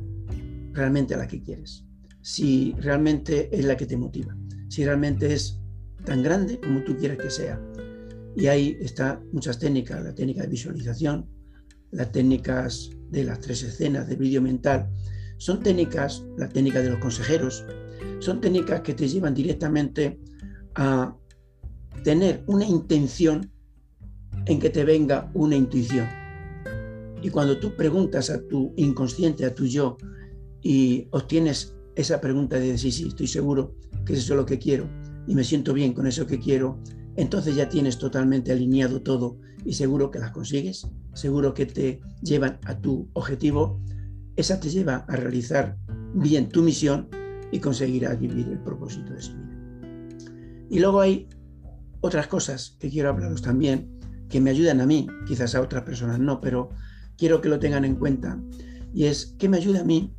realmente 0.73 1.17
la 1.17 1.29
que 1.29 1.41
quieres, 1.41 1.85
si 2.21 2.75
realmente 2.79 3.49
es 3.57 3.65
la 3.65 3.77
que 3.77 3.87
te 3.87 3.97
motiva, 3.97 4.37
si 4.69 4.85
realmente 4.85 5.33
es 5.33 5.61
tan 6.05 6.25
grande 6.25 6.59
como 6.59 6.83
tú 6.83 6.97
quieres 6.97 7.19
que 7.19 7.31
sea. 7.31 7.61
Y 8.35 8.49
ahí 8.49 8.77
están 8.81 9.25
muchas 9.33 9.61
técnicas, 9.61 10.03
la 10.03 10.13
técnica 10.13 10.43
de 10.43 10.49
visualización, 10.49 11.27
las 11.93 12.11
técnicas 12.11 12.91
de 13.11 13.25
las 13.25 13.41
tres 13.41 13.63
escenas 13.63 14.09
de 14.09 14.17
vídeo 14.17 14.43
mental, 14.43 14.91
son 15.39 15.63
técnicas, 15.63 16.25
la 16.37 16.49
técnica 16.49 16.81
de 16.81 16.91
los 16.91 16.99
consejeros, 16.99 17.65
son 18.21 18.41
técnicas 18.41 18.81
que 18.81 18.95
te 18.95 19.09
llevan 19.09 19.35
directamente 19.35 20.19
a 20.75 21.15
tener 22.03 22.43
una 22.47 22.65
intención 22.65 23.51
en 24.47 24.59
que 24.59 24.71
te 24.71 24.85
venga 24.85 25.31
una 25.35 25.57
intuición. 25.57 26.09
Y 27.23 27.31
cuando 27.31 27.59
tú 27.59 27.75
preguntas 27.75 28.31
a 28.31 28.41
tu 28.47 28.73
inconsciente, 28.77 29.45
a 29.45 29.55
tu 29.55 29.67
yo, 29.67 29.97
y 30.63 31.09
obtienes 31.11 31.75
esa 31.95 32.21
pregunta 32.21 32.57
de 32.57 32.73
decir, 32.73 32.93
sí, 32.93 33.09
estoy 33.09 33.27
seguro 33.27 33.75
que 34.05 34.13
es 34.13 34.21
eso 34.21 34.35
lo 34.35 34.47
que 34.47 34.59
quiero 34.59 34.89
y 35.27 35.35
me 35.35 35.45
siento 35.45 35.73
bien 35.73 35.93
con 35.93 36.07
eso 36.07 36.27
que 36.27 36.39
quiero, 36.39 36.79
entonces 37.17 37.57
ya 37.57 37.69
tienes 37.69 37.99
totalmente 37.99 38.53
alineado 38.53 39.03
todo 39.03 39.39
y 39.65 39.73
seguro 39.73 40.11
que 40.11 40.19
las 40.19 40.31
consigues, 40.31 40.87
seguro 41.15 41.55
que 41.55 41.67
te 41.67 42.01
llevan 42.23 42.59
a 42.65 42.79
tu 42.79 43.09
objetivo, 43.15 43.81
esa 44.37 44.61
te 44.61 44.69
lleva 44.69 45.05
a 45.09 45.17
realizar 45.17 45.77
bien 46.15 46.49
tu 46.49 46.63
misión 46.63 47.09
y 47.51 47.59
conseguir 47.59 48.09
vivir 48.19 48.49
el 48.49 48.59
propósito 48.61 49.13
de 49.13 49.23
su 49.23 49.33
vida. 49.33 49.47
Y 50.69 50.79
luego 50.79 51.01
hay 51.01 51.29
otras 52.01 52.27
cosas 52.27 52.77
que 52.79 52.91
quiero 52.91 53.09
hablaros 53.09 53.43
también, 53.43 53.99
que 54.29 54.41
me 54.41 54.51
ayudan 54.51 54.81
a 54.81 54.87
mí, 54.87 55.07
quizás 55.27 55.55
a 55.55 55.61
otras 55.61 55.85
personas 55.85 56.19
no, 56.19 56.41
pero 56.41 56.71
quiero 57.17 57.41
que 57.41 57.49
lo 57.49 57.59
tengan 57.59 57.85
en 57.85 57.97
cuenta, 57.97 58.39
y 58.93 59.05
es 59.05 59.35
que 59.39 59.49
me 59.49 59.57
ayuda 59.57 59.81
a 59.81 59.85
mí 59.85 60.15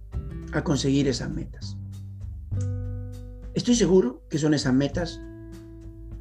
a 0.53 0.63
conseguir 0.63 1.07
esas 1.07 1.29
metas. 1.29 1.77
Estoy 3.53 3.75
seguro 3.75 4.23
que 4.29 4.38
son 4.38 4.53
esas 4.53 4.73
metas. 4.73 5.19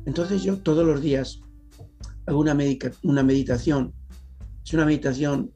Entonces 0.06 0.42
yo 0.42 0.58
todos 0.58 0.86
los 0.86 1.02
días 1.02 1.40
hago 2.26 2.40
una, 2.40 2.54
meditación. 2.54 3.92
Es 4.64 4.72
una 4.72 4.86
meditación 4.86 5.52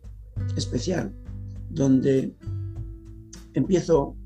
especial 0.56 1.14
donde 1.70 2.36
empiezo 3.54 4.16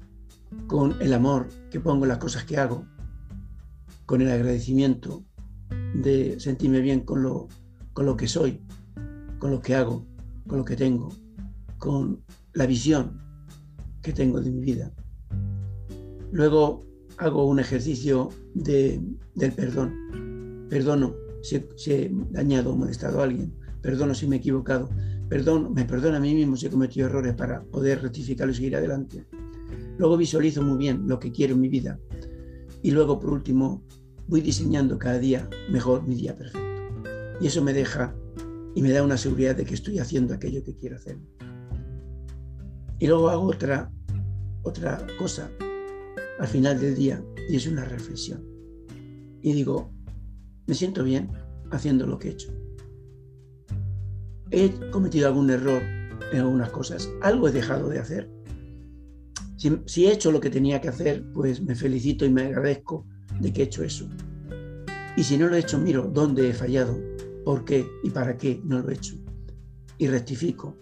con 0.66 1.00
el 1.00 1.12
amor 1.12 1.48
que 1.70 1.80
pongo 1.80 2.04
en 2.04 2.08
las 2.08 2.18
cosas 2.18 2.44
que 2.44 2.56
hago, 2.56 2.86
con 4.06 4.22
el 4.22 4.30
agradecimiento 4.30 5.24
de 5.94 6.40
sentirme 6.40 6.80
bien 6.80 7.00
con 7.00 7.22
lo, 7.22 7.48
con 7.92 8.06
lo 8.06 8.16
que 8.16 8.26
soy, 8.26 8.60
con 9.38 9.50
lo 9.50 9.60
que 9.60 9.74
hago, 9.74 10.06
con 10.46 10.58
lo 10.58 10.64
que 10.64 10.76
tengo, 10.76 11.10
con 11.78 12.24
la 12.54 12.66
visión 12.66 13.20
que 14.00 14.12
tengo 14.12 14.40
de 14.40 14.50
mi 14.50 14.60
vida. 14.60 14.90
Luego 16.32 16.86
hago 17.18 17.46
un 17.46 17.60
ejercicio 17.60 18.30
de, 18.54 19.00
del 19.34 19.52
perdón. 19.52 20.66
Perdono 20.68 21.14
si, 21.42 21.56
he 21.86 22.10
dañado 22.30 22.72
o 22.72 22.76
molestado 22.76 23.20
a 23.20 23.24
alguien. 23.24 23.52
Perdono 23.80 24.14
si 24.14 24.26
me 24.26 24.36
he 24.36 24.38
equivocado. 24.38 24.88
Perdono, 25.28 25.70
me 25.70 25.84
perdono 25.84 26.16
a 26.16 26.20
mí 26.20 26.34
mismo 26.34 26.56
si 26.56 26.66
he 26.66 26.70
cometido 26.70 27.06
errores 27.06 27.34
para 27.34 27.62
poder 27.62 28.02
rectificarlo 28.02 28.52
y 28.52 28.56
seguir 28.56 28.76
adelante. 28.76 29.24
Luego 29.98 30.16
visualizo 30.16 30.62
muy 30.62 30.78
bien 30.78 31.06
lo 31.06 31.18
que 31.18 31.32
quiero 31.32 31.54
en 31.54 31.60
mi 31.60 31.68
vida. 31.68 31.98
Y 32.82 32.90
luego, 32.90 33.18
por 33.18 33.30
último, 33.30 33.82
voy 34.28 34.40
diseñando 34.40 34.98
cada 34.98 35.18
día 35.18 35.48
mejor 35.70 36.06
mi 36.06 36.14
día 36.14 36.36
perfecto. 36.36 36.68
Y 37.40 37.46
eso 37.46 37.62
me 37.62 37.72
deja 37.72 38.14
y 38.74 38.82
me 38.82 38.90
da 38.90 39.02
una 39.02 39.16
seguridad 39.16 39.54
de 39.54 39.64
que 39.64 39.74
estoy 39.74 39.98
haciendo 39.98 40.34
aquello 40.34 40.62
que 40.62 40.74
quiero 40.74 40.96
hacer. 40.96 41.18
Y 42.98 43.06
luego 43.06 43.28
hago 43.28 43.44
otra, 43.44 43.90
otra 44.62 45.06
cosa 45.18 45.50
al 46.38 46.48
final 46.48 46.80
del 46.80 46.94
día 46.94 47.24
y 47.48 47.56
es 47.56 47.66
una 47.66 47.84
reflexión. 47.84 48.44
Y 49.42 49.52
digo, 49.52 49.92
me 50.66 50.74
siento 50.74 51.04
bien 51.04 51.30
haciendo 51.70 52.06
lo 52.06 52.18
que 52.18 52.28
he 52.28 52.32
hecho. 52.32 52.52
He 54.50 54.70
cometido 54.90 55.28
algún 55.28 55.50
error 55.50 55.82
en 56.32 56.40
algunas 56.40 56.70
cosas, 56.70 57.10
algo 57.22 57.48
he 57.48 57.52
dejado 57.52 57.88
de 57.88 57.98
hacer. 57.98 58.30
Si, 59.86 60.04
he 60.06 60.12
hecho 60.12 60.30
lo 60.30 60.40
que 60.40 60.50
tenía 60.50 60.80
que 60.80 60.88
hacer, 60.88 61.24
pues 61.32 61.62
me 61.62 61.74
felicito 61.74 62.26
y 62.26 62.30
me 62.30 62.42
agradezco 62.42 63.06
de 63.40 63.52
que 63.52 63.62
he 63.62 63.64
hecho 63.64 63.82
eso. 63.82 64.08
Y 65.16 65.22
si 65.22 65.38
no 65.38 65.48
lo 65.48 65.56
he 65.56 65.60
hecho, 65.60 65.78
miro 65.78 66.10
dónde 66.12 66.50
he 66.50 66.52
fallado, 66.52 66.98
por 67.44 67.64
qué 67.64 67.86
y 68.02 68.10
para 68.10 68.36
qué 68.36 68.60
no 68.64 68.80
lo 68.80 68.90
he 68.90 68.94
hecho. 68.94 69.16
Y 69.96 70.08
rectifico 70.08 70.76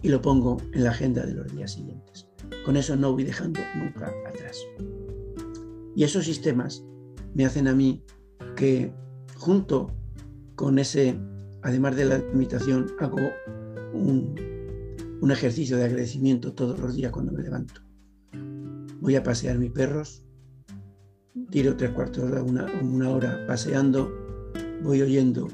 y 0.00 0.08
lo 0.08 0.22
pongo 0.22 0.56
en 0.72 0.84
la 0.84 0.90
agenda 0.90 1.26
de 1.26 1.34
los 1.34 1.54
días 1.54 1.72
siguientes. 1.72 2.26
Con 2.64 2.76
eso 2.76 2.96
no 2.96 3.12
voy 3.12 3.24
dejando 3.24 3.60
nunca 3.76 4.12
atrás. 4.26 4.58
Y 5.96 6.04
esos 6.04 6.24
sistemas 6.24 6.84
me 7.34 7.44
hacen 7.44 7.68
a 7.68 7.74
mí 7.74 8.02
que 8.56 8.92
junto 9.36 9.90
con 10.54 10.78
ese, 10.78 11.18
además 11.62 11.96
de 11.96 12.04
la 12.04 12.18
meditación, 12.32 12.86
hago 13.00 13.18
un, 13.92 14.34
ejercicio 15.30 15.78
de 15.78 15.84
agradecimiento 15.84 16.52
todos 16.52 16.78
los 16.78 16.94
días 16.94 17.10
cuando 17.10 17.32
me 17.32 17.42
levanto. 17.42 17.80
Voy 19.00 19.16
a 19.16 19.22
pasear 19.22 19.58
mis 19.58 19.70
perros, 19.70 20.22
tiro 21.50 21.76
tres 21.76 21.90
cuartos 21.90 22.30
de 22.30 22.42
una, 22.42 22.66
una 22.82 23.08
hora 23.08 23.44
paseando, 23.46 24.12
voy 24.82 25.00
oyendo 25.00 25.48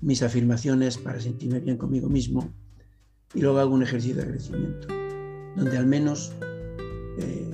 mis 0.00 0.22
afirmaciones 0.24 0.98
para 0.98 1.20
sentirme 1.20 1.60
bien 1.60 1.76
conmigo 1.76 2.08
mismo, 2.08 2.52
y 3.32 3.40
luego 3.42 3.58
hago 3.58 3.74
un 3.74 3.84
ejercicio 3.84 4.16
de 4.16 4.22
agradecimiento, 4.22 4.88
donde 5.56 5.76
al 5.76 5.86
menos 5.86 6.32
eh, 7.18 7.50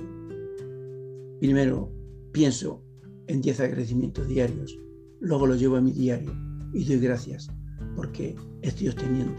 primero 1.39 1.91
pienso 2.31 2.83
en 3.27 3.41
10 3.41 3.59
agradecimientos 3.61 4.27
diarios, 4.27 4.77
luego 5.19 5.47
lo 5.47 5.55
llevo 5.55 5.77
a 5.77 5.81
mi 5.81 5.91
diario 5.91 6.35
y 6.73 6.83
doy 6.83 6.99
gracias 6.99 7.49
porque 7.95 8.35
estoy 8.61 8.89
obteniendo 8.89 9.33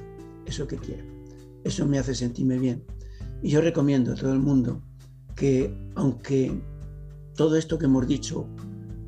eso 0.46 0.66
que 0.66 0.76
quiero. 0.76 1.04
Eso 1.64 1.86
me 1.86 1.98
hace 1.98 2.14
sentirme 2.14 2.58
bien. 2.58 2.84
Y 3.42 3.50
yo 3.50 3.60
recomiendo 3.60 4.12
a 4.12 4.14
todo 4.14 4.32
el 4.32 4.38
mundo 4.38 4.82
que 5.34 5.74
aunque 5.94 6.52
todo 7.34 7.56
esto 7.56 7.78
que 7.78 7.86
hemos 7.86 8.06
dicho 8.06 8.46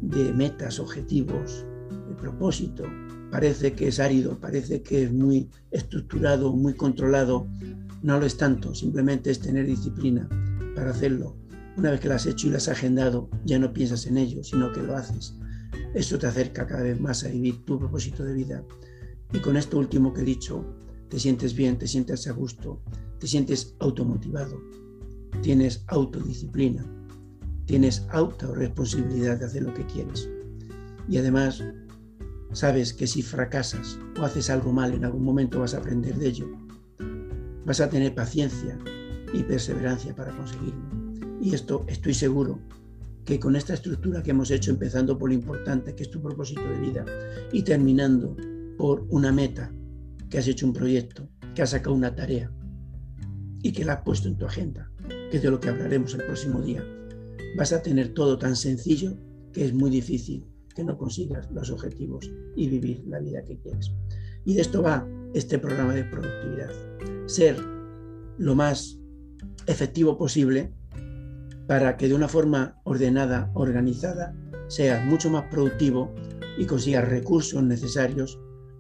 de 0.01 0.33
metas, 0.33 0.79
objetivos, 0.79 1.65
de 2.09 2.15
propósito, 2.17 2.85
parece 3.31 3.73
que 3.73 3.89
es 3.89 4.01
árido, 4.01 4.39
parece 4.39 4.83
que 4.83 5.05
es 5.05 5.13
muy 5.13 5.49
estructurado, 5.71 6.53
muy 6.53 6.75
controlado. 6.75 7.47
No 8.07 8.21
lo 8.21 8.27
es 8.27 8.37
tanto, 8.37 8.73
simplemente 8.73 9.33
es 9.33 9.41
tener 9.41 9.67
disciplina 9.67 10.29
para 10.77 10.91
hacerlo. 10.91 11.35
Una 11.77 11.91
vez 11.91 11.99
que 11.99 12.07
lo 12.07 12.15
has 12.15 12.25
hecho 12.25 12.47
y 12.47 12.51
lo 12.51 12.57
has 12.57 12.69
agendado, 12.69 13.29
ya 13.45 13.59
no 13.59 13.73
piensas 13.73 14.07
en 14.07 14.17
ello, 14.17 14.45
sino 14.45 14.71
que 14.71 14.81
lo 14.81 14.97
haces. 14.97 15.35
Esto 15.93 16.17
te 16.17 16.29
acerca 16.29 16.69
cada 16.69 16.85
vez 16.85 17.01
más 17.01 17.25
a 17.25 17.29
vivir 17.31 17.65
tu 17.65 17.81
propósito 17.81 18.23
de 18.23 18.33
vida. 18.33 18.63
Y 19.33 19.41
con 19.41 19.57
esto 19.57 19.77
último 19.77 20.13
que 20.13 20.21
he 20.21 20.25
dicho, 20.25 20.65
te 21.09 21.19
sientes 21.19 21.57
bien, 21.57 21.79
te 21.79 21.89
sientes 21.89 22.29
a 22.29 22.33
gusto, 22.33 22.81
te 23.19 23.27
sientes 23.27 23.75
automotivado, 23.81 24.57
tienes 25.43 25.83
autodisciplina, 25.89 26.87
tienes 27.65 28.07
autorresponsabilidad 28.11 29.41
de 29.41 29.47
hacer 29.47 29.65
lo 29.65 29.75
que 29.75 29.85
quieres. 29.85 30.31
Y 31.09 31.19
además, 31.19 31.61
sabes 32.53 32.95
que 32.95 33.09
si 33.09 33.23
fracasas 33.23 33.99
o 34.17 34.23
haces 34.23 34.49
algo 34.49 34.73
mal, 34.73 34.95
en 34.95 35.05
algún 35.05 35.25
momento 35.25 35.59
vas 35.59 35.75
a 35.75 35.79
aprender 35.79 36.15
de 36.15 36.29
ello. 36.29 36.66
Vas 37.67 37.81
a 37.81 37.91
tener 37.91 38.15
paciencia 38.15 38.79
y 39.35 39.43
perseverancia 39.43 40.15
para 40.15 40.35
conseguirlo. 40.37 40.81
Y 41.43 41.53
esto 41.53 41.85
estoy 41.89 42.15
seguro 42.15 42.61
que 43.25 43.41
con 43.41 43.57
esta 43.57 43.75
estructura 43.75 44.23
que 44.23 44.31
hemos 44.31 44.53
hecho, 44.53 44.71
empezando 44.71 45.19
por 45.19 45.31
lo 45.31 45.35
importante, 45.35 45.95
que 45.97 46.05
es 46.05 46.11
tu 46.11 46.23
propósito 46.23 46.63
de 46.63 46.79
vida, 46.79 47.05
y 47.53 47.63
terminando 47.63 48.37
por 48.79 49.05
una 49.11 49.33
meta, 49.33 49.73
que 50.31 50.39
has 50.39 50.47
hecho 50.47 50.65
un 50.65 50.73
proyecto, 50.73 51.29
que 51.55 51.63
has 51.63 51.71
sacado 51.71 51.95
una 51.95 52.15
tarea 52.15 52.53
y 53.63 53.73
que 53.73 53.85
la 53.85 53.95
has 53.95 54.03
puesto 54.03 54.29
en 54.29 54.39
tu 54.39 54.47
agenda, 54.47 54.89
que 55.09 55.39
es 55.39 55.43
de 55.43 55.51
lo 55.51 55.59
que 55.59 55.69
hablaremos 55.69 56.15
el 56.15 56.25
próximo 56.25 56.61
día, 56.61 56.85
vas 57.57 57.73
a 57.73 57.83
tener 57.83 58.15
todo 58.15 58.39
tan 58.39 58.55
sencillo 58.55 59.17
que 59.53 59.65
es 59.65 59.75
muy 59.75 59.91
difícil 59.91 60.47
que 60.75 60.85
no 60.85 60.97
consigas 60.97 61.51
los 61.51 61.71
objetivos 61.71 62.31
y 62.55 62.69
vivir 62.69 63.03
la 63.09 63.19
vida 63.19 63.43
que 63.43 63.59
quieres. 63.59 63.91
Y 64.45 64.55
de 64.55 64.61
esto 64.61 64.83
va 64.83 65.05
este 65.35 65.59
programa 65.59 65.95
de 65.95 66.05
productividad. 66.05 66.96
Ser 67.27 67.57
lo 68.39 68.55
más 68.55 68.99
efectivo 69.67 70.17
posible 70.17 70.73
para 71.67 71.97
que 71.97 72.09
de 72.09 72.15
una 72.15 72.29
forma 72.29 72.81
ordenada, 72.85 73.51
organizada, 73.55 74.35
seas 74.69 75.05
mucho 75.05 75.31
más 75.31 75.45
productivo 75.51 76.15
y 76.59 76.65
consigas 76.67 77.09
recursos 77.09 77.63
necesarios 77.63 78.39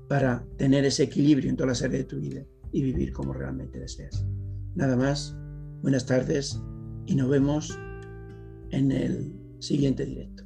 para 0.08 0.44
tener 0.56 0.84
ese 0.84 1.04
equilibrio 1.04 1.50
en 1.50 1.56
todas 1.56 1.80
las 1.80 1.82
áreas 1.82 2.04
de 2.04 2.08
tu 2.08 2.20
vida 2.20 2.44
y 2.72 2.82
vivir 2.82 3.12
como 3.12 3.32
realmente 3.32 3.78
deseas. 3.78 4.24
Nada 4.74 4.96
más, 4.96 5.36
buenas 5.82 6.06
tardes 6.06 6.60
y 7.06 7.14
nos 7.16 7.28
vemos 7.28 7.76
en 8.70 8.92
el 8.92 9.34
siguiente 9.58 10.04
directo. 10.04 10.44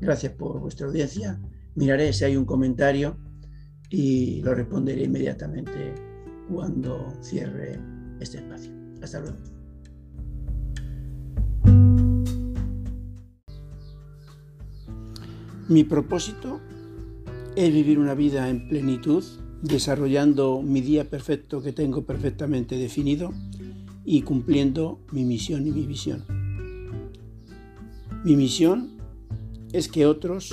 Gracias 0.00 0.32
por 0.32 0.60
vuestra 0.60 0.86
audiencia. 0.86 1.40
Miraré 1.74 2.12
si 2.12 2.24
hay 2.24 2.36
un 2.36 2.46
comentario 2.46 3.18
y 3.90 4.40
lo 4.42 4.54
responderé 4.54 5.04
inmediatamente 5.04 5.94
cuando 6.52 7.12
cierre 7.20 7.78
este 8.20 8.38
espacio. 8.38 8.72
Hasta 9.02 9.20
luego. 9.20 9.36
Mi 15.68 15.84
propósito 15.84 16.60
es 17.54 17.72
vivir 17.72 17.98
una 17.98 18.14
vida 18.14 18.48
en 18.48 18.68
plenitud, 18.68 19.22
desarrollando 19.62 20.62
mi 20.62 20.80
día 20.80 21.08
perfecto 21.08 21.62
que 21.62 21.72
tengo 21.72 22.04
perfectamente 22.04 22.76
definido 22.76 23.32
y 24.04 24.22
cumpliendo 24.22 24.98
mi 25.12 25.24
misión 25.24 25.66
y 25.66 25.70
mi 25.70 25.86
visión. 25.86 26.24
Mi 28.24 28.34
misión 28.36 28.98
es 29.72 29.88
que 29.88 30.06
otros 30.06 30.52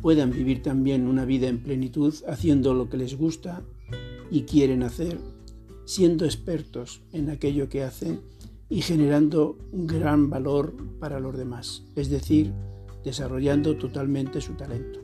puedan 0.00 0.30
vivir 0.30 0.62
también 0.62 1.06
una 1.06 1.24
vida 1.24 1.48
en 1.48 1.62
plenitud 1.62 2.14
haciendo 2.26 2.72
lo 2.74 2.88
que 2.88 2.96
les 2.96 3.16
gusta 3.16 3.62
y 4.30 4.42
quieren 4.42 4.82
hacer, 4.82 5.18
siendo 5.84 6.24
expertos 6.24 7.02
en 7.12 7.30
aquello 7.30 7.68
que 7.68 7.82
hacen 7.82 8.20
y 8.68 8.82
generando 8.82 9.58
un 9.72 9.86
gran 9.86 10.30
valor 10.30 10.74
para 11.00 11.18
los 11.18 11.36
demás, 11.36 11.82
es 11.96 12.08
decir, 12.08 12.52
desarrollando 13.04 13.76
totalmente 13.76 14.40
su 14.40 14.54
talento. 14.54 15.00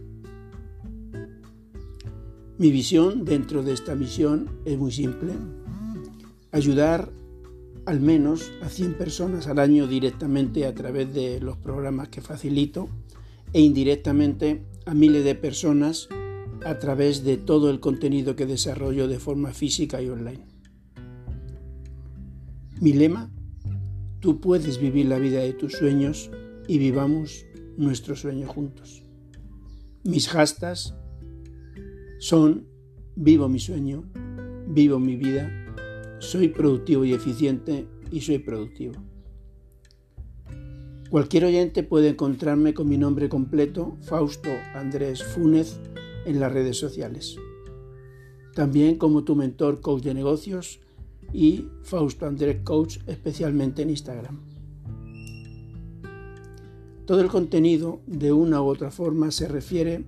Mi 2.58 2.70
visión 2.70 3.24
dentro 3.24 3.62
de 3.62 3.72
esta 3.72 3.94
misión 3.94 4.48
es 4.64 4.78
muy 4.78 4.92
simple, 4.92 5.32
ayudar 6.52 7.10
al 7.84 8.00
menos 8.00 8.50
a 8.62 8.68
100 8.68 8.94
personas 8.94 9.46
al 9.46 9.58
año 9.58 9.86
directamente 9.86 10.66
a 10.66 10.74
través 10.74 11.12
de 11.12 11.40
los 11.40 11.56
programas 11.56 12.08
que 12.08 12.20
facilito 12.20 12.88
e 13.52 13.60
indirectamente 13.60 14.62
a 14.86 14.94
miles 14.94 15.24
de 15.24 15.34
personas 15.34 16.08
a 16.66 16.80
través 16.80 17.22
de 17.22 17.36
todo 17.36 17.70
el 17.70 17.78
contenido 17.78 18.34
que 18.34 18.44
desarrollo 18.44 19.06
de 19.06 19.20
forma 19.20 19.52
física 19.52 20.02
y 20.02 20.08
online. 20.08 20.44
Mi 22.80 22.92
lema, 22.92 23.30
tú 24.18 24.40
puedes 24.40 24.78
vivir 24.78 25.06
la 25.06 25.20
vida 25.20 25.40
de 25.40 25.52
tus 25.52 25.74
sueños 25.74 26.28
y 26.66 26.78
vivamos 26.78 27.46
nuestro 27.76 28.16
sueño 28.16 28.48
juntos. 28.48 29.04
Mis 30.02 30.28
hashtags 30.28 30.94
son 32.18 32.66
vivo 33.14 33.48
mi 33.48 33.60
sueño, 33.60 34.04
vivo 34.66 34.98
mi 34.98 35.14
vida, 35.14 35.48
soy 36.18 36.48
productivo 36.48 37.04
y 37.04 37.12
eficiente 37.12 37.86
y 38.10 38.22
soy 38.22 38.40
productivo. 38.40 38.94
Cualquier 41.10 41.44
oyente 41.44 41.84
puede 41.84 42.08
encontrarme 42.08 42.74
con 42.74 42.88
mi 42.88 42.98
nombre 42.98 43.28
completo, 43.28 43.96
Fausto 44.02 44.50
Andrés 44.74 45.22
Fúnez, 45.22 45.78
en 46.26 46.40
las 46.40 46.52
redes 46.52 46.76
sociales. 46.76 47.36
También 48.54 48.96
como 48.96 49.24
tu 49.24 49.34
mentor 49.36 49.80
coach 49.80 50.02
de 50.02 50.14
negocios 50.14 50.80
y 51.32 51.66
Fausto 51.82 52.26
Andrés 52.26 52.58
Coach, 52.62 52.98
especialmente 53.06 53.82
en 53.82 53.90
Instagram. 53.90 54.38
Todo 57.06 57.20
el 57.20 57.28
contenido, 57.28 58.00
de 58.06 58.32
una 58.32 58.60
u 58.60 58.66
otra 58.66 58.90
forma, 58.90 59.30
se 59.30 59.46
refiere 59.46 60.04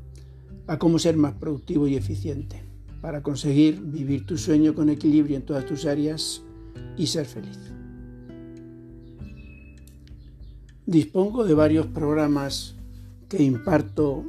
a 0.67 0.79
cómo 0.79 0.99
ser 0.99 1.17
más 1.17 1.35
productivo 1.35 1.87
y 1.87 1.95
eficiente 1.95 2.65
para 3.01 3.23
conseguir 3.23 3.81
vivir 3.81 4.27
tu 4.27 4.37
sueño 4.37 4.75
con 4.75 4.91
equilibrio 4.91 5.37
en 5.37 5.45
todas 5.45 5.65
tus 5.65 5.87
áreas 5.87 6.43
y 6.97 7.07
ser 7.07 7.27
feliz. 7.27 7.59
Dispongo 10.87 11.45
de 11.45 11.55
varios 11.55 11.87
programas 11.87 12.75
que 13.29 13.43
imparto 13.43 14.25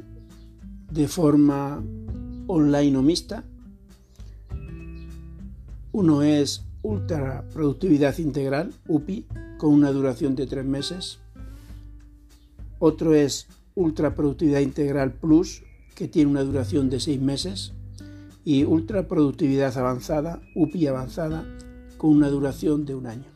de 0.90 1.08
forma 1.08 1.82
online 2.46 2.96
o 2.96 3.02
mixta. 3.02 3.44
Uno 5.92 6.22
es 6.22 6.64
Ultra 6.82 7.44
Productividad 7.52 8.18
Integral, 8.18 8.72
UPI, 8.88 9.26
con 9.58 9.72
una 9.72 9.92
duración 9.92 10.34
de 10.34 10.46
tres 10.46 10.64
meses. 10.64 11.18
Otro 12.78 13.14
es 13.14 13.46
Ultra 13.74 14.14
Productividad 14.14 14.60
Integral 14.60 15.12
Plus, 15.12 15.62
que 15.94 16.08
tiene 16.08 16.30
una 16.30 16.42
duración 16.42 16.90
de 16.90 17.00
seis 17.00 17.20
meses. 17.20 17.72
Y 18.44 18.64
Ultra 18.64 19.06
Productividad 19.06 19.76
Avanzada, 19.76 20.40
UPI 20.54 20.86
Avanzada, 20.86 21.44
con 21.98 22.10
una 22.10 22.28
duración 22.28 22.86
de 22.86 22.94
un 22.94 23.06
año. 23.06 23.30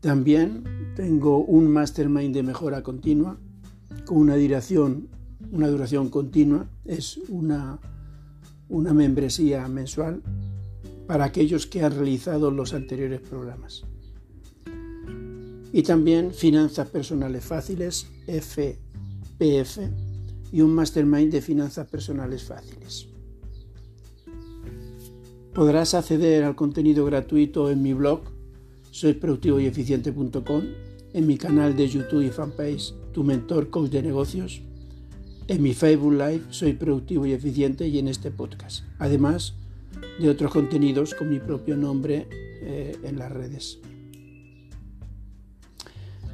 También 0.00 0.62
tengo 0.94 1.38
un 1.38 1.68
mastermind 1.68 2.34
de 2.34 2.42
mejora 2.42 2.82
continua 2.82 3.38
con 4.04 4.18
una 4.18 4.36
duración, 4.36 5.08
una 5.52 5.68
duración 5.68 6.10
continua. 6.10 6.66
Es 6.84 7.18
una, 7.28 7.78
una 8.68 8.92
membresía 8.92 9.66
mensual 9.68 10.22
para 11.06 11.24
aquellos 11.24 11.66
que 11.66 11.82
han 11.82 11.92
realizado 11.92 12.50
los 12.50 12.74
anteriores 12.74 13.20
programas. 13.20 13.84
Y 15.72 15.82
también 15.82 16.32
Finanzas 16.32 16.88
Personales 16.88 17.44
Fáciles, 17.44 18.06
FPF, 18.26 19.78
y 20.52 20.60
un 20.60 20.74
mastermind 20.74 21.32
de 21.32 21.42
Finanzas 21.42 21.88
Personales 21.88 22.44
Fáciles. 22.44 23.08
Podrás 25.52 25.94
acceder 25.94 26.44
al 26.44 26.54
contenido 26.54 27.04
gratuito 27.04 27.70
en 27.70 27.82
mi 27.82 27.92
blog 27.92 28.34
soy 28.94 29.14
productivo 29.14 29.58
y 29.58 29.66
eficiente.com, 29.66 30.62
en 31.14 31.26
mi 31.26 31.36
canal 31.36 31.74
de 31.74 31.88
YouTube 31.88 32.22
y 32.22 32.30
fanpage 32.30 32.94
Tu 33.12 33.24
Mentor 33.24 33.68
Coach 33.68 33.90
de 33.90 34.04
Negocios, 34.04 34.62
en 35.46 35.62
mi 35.62 35.74
Facebook 35.74 36.12
Live 36.12 36.42
Soy 36.50 36.72
Productivo 36.72 37.26
y 37.26 37.32
Eficiente 37.32 37.86
y 37.86 37.98
en 37.98 38.08
este 38.08 38.30
podcast. 38.30 38.84
Además 38.98 39.54
de 40.18 40.28
otros 40.28 40.50
contenidos 40.50 41.14
con 41.14 41.28
mi 41.28 41.38
propio 41.38 41.76
nombre 41.76 42.26
eh, 42.30 42.96
en 43.02 43.18
las 43.18 43.30
redes. 43.30 43.78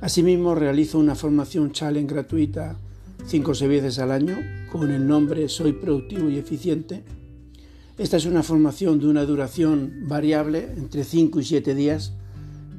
Asimismo, 0.01 0.55
realizo 0.55 0.99
una 0.99 1.15
formación 1.15 1.73
challenge 1.73 2.13
gratuita 2.13 2.79
5 3.27 3.51
o 3.51 3.55
6 3.55 3.69
veces 3.69 3.99
al 3.99 4.13
año 4.13 4.39
con 4.71 4.91
el 4.91 5.07
nombre 5.07 5.49
Soy 5.49 5.73
Productivo 5.73 6.31
y 6.31 6.39
Eficiente. 6.39 7.03
Esta 7.99 8.17
es 8.17 8.25
una 8.25 8.43
formación 8.43 8.99
de 8.99 9.09
una 9.09 9.27
duración 9.27 10.05
variable 10.09 10.69
entre 10.77 11.05
5 11.05 11.41
y 11.41 11.45
7 11.45 11.75
días 11.75 12.13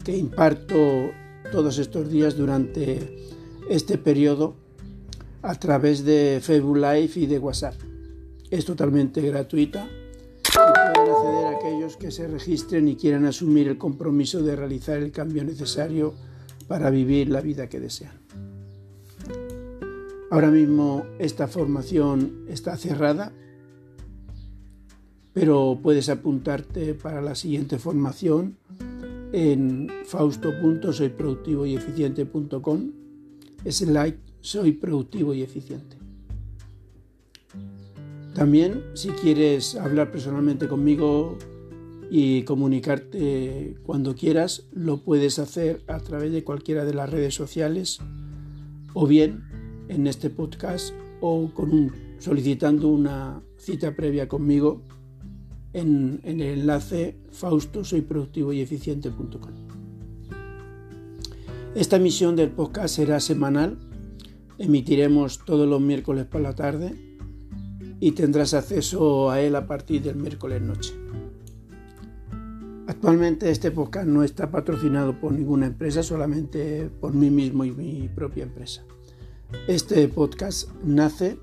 que 0.03 0.17
imparto 0.17 1.11
todos 1.51 1.77
estos 1.77 2.09
días 2.09 2.37
durante 2.37 3.27
este 3.69 3.99
periodo 3.99 4.60
a 5.41 5.55
través 5.55 6.05
de 6.05 6.39
Facebook 6.41 6.77
Live 6.77 7.11
y 7.15 7.25
de 7.25 7.39
WhatsApp. 7.39 7.75
Es 8.49 8.63
totalmente 8.65 9.21
gratuita 9.21 9.87
y 9.87 10.93
pueden 10.93 11.11
acceder 11.11 11.45
a 11.45 11.57
aquellos 11.57 11.97
que 11.97 12.11
se 12.11 12.27
registren 12.27 12.87
y 12.87 12.95
quieran 12.95 13.25
asumir 13.25 13.67
el 13.67 13.77
compromiso 13.77 14.41
de 14.43 14.55
realizar 14.55 14.97
el 14.97 15.11
cambio 15.11 15.43
necesario 15.43 16.13
para 16.67 16.89
vivir 16.89 17.29
la 17.29 17.41
vida 17.41 17.67
que 17.67 17.79
desean. 17.79 18.13
Ahora 20.29 20.49
mismo 20.49 21.05
esta 21.19 21.47
formación 21.47 22.45
está 22.47 22.77
cerrada, 22.77 23.33
pero 25.33 25.79
puedes 25.81 26.09
apuntarte 26.09 26.93
para 26.93 27.21
la 27.21 27.35
siguiente 27.35 27.79
formación 27.79 28.57
en 29.33 29.89
fausto.soyproductivoyeficiente.com 30.05 32.91
like 33.87 34.30
soy 34.41 34.73
productivo 34.73 35.33
y 35.33 35.41
eficiente. 35.41 35.97
También 38.33 38.83
si 38.93 39.09
quieres 39.09 39.75
hablar 39.75 40.11
personalmente 40.11 40.67
conmigo 40.67 41.37
y 42.09 42.43
comunicarte 42.43 43.77
cuando 43.83 44.15
quieras, 44.15 44.67
lo 44.73 44.97
puedes 44.97 45.39
hacer 45.39 45.83
a 45.87 45.99
través 45.99 46.31
de 46.31 46.43
cualquiera 46.43 46.85
de 46.85 46.93
las 46.93 47.09
redes 47.09 47.35
sociales 47.35 47.99
o 48.93 49.07
bien 49.07 49.43
en 49.87 50.07
este 50.07 50.29
podcast 50.29 50.93
o 51.21 51.51
solicitando 52.19 52.89
una 52.89 53.41
cita 53.57 53.95
previa 53.95 54.27
conmigo 54.27 54.81
en, 55.73 56.19
el 56.23 56.41
enlace 56.41 57.17
fausto 57.31 57.83
soy 57.83 58.01
productivo 58.01 58.51
y 58.53 58.61
eficiente.com. 58.61 59.51
Esta 61.75 61.95
emisión 61.95 62.35
del 62.35 62.49
podcast 62.49 62.95
será 62.95 63.19
semanal, 63.19 63.77
emitiremos 64.61 65.39
todos 65.39 65.67
los 65.67 65.81
miércoles 65.81 66.25
por 66.25 66.41
la 66.41 66.53
tarde 66.53 66.93
y 67.99 68.11
tendrás 68.11 68.53
acceso 68.53 69.31
a 69.31 69.41
él 69.41 69.55
a 69.55 69.65
partir 69.65 70.03
del 70.03 70.15
miércoles 70.15 70.61
noche. 70.61 70.93
Actualmente 72.87 73.49
este 73.49 73.71
podcast 73.71 74.07
no 74.07 74.23
está 74.23 74.51
patrocinado 74.51 75.19
por 75.19 75.31
ninguna 75.31 75.65
empresa, 75.65 76.03
solamente 76.03 76.89
por 76.99 77.13
mí 77.13 77.29
mismo 77.29 77.65
y 77.65 77.71
mi 77.71 78.09
propia 78.13 78.43
empresa. 78.43 78.83
Este 79.67 80.07
podcast 80.07 80.69
nace 80.83 81.39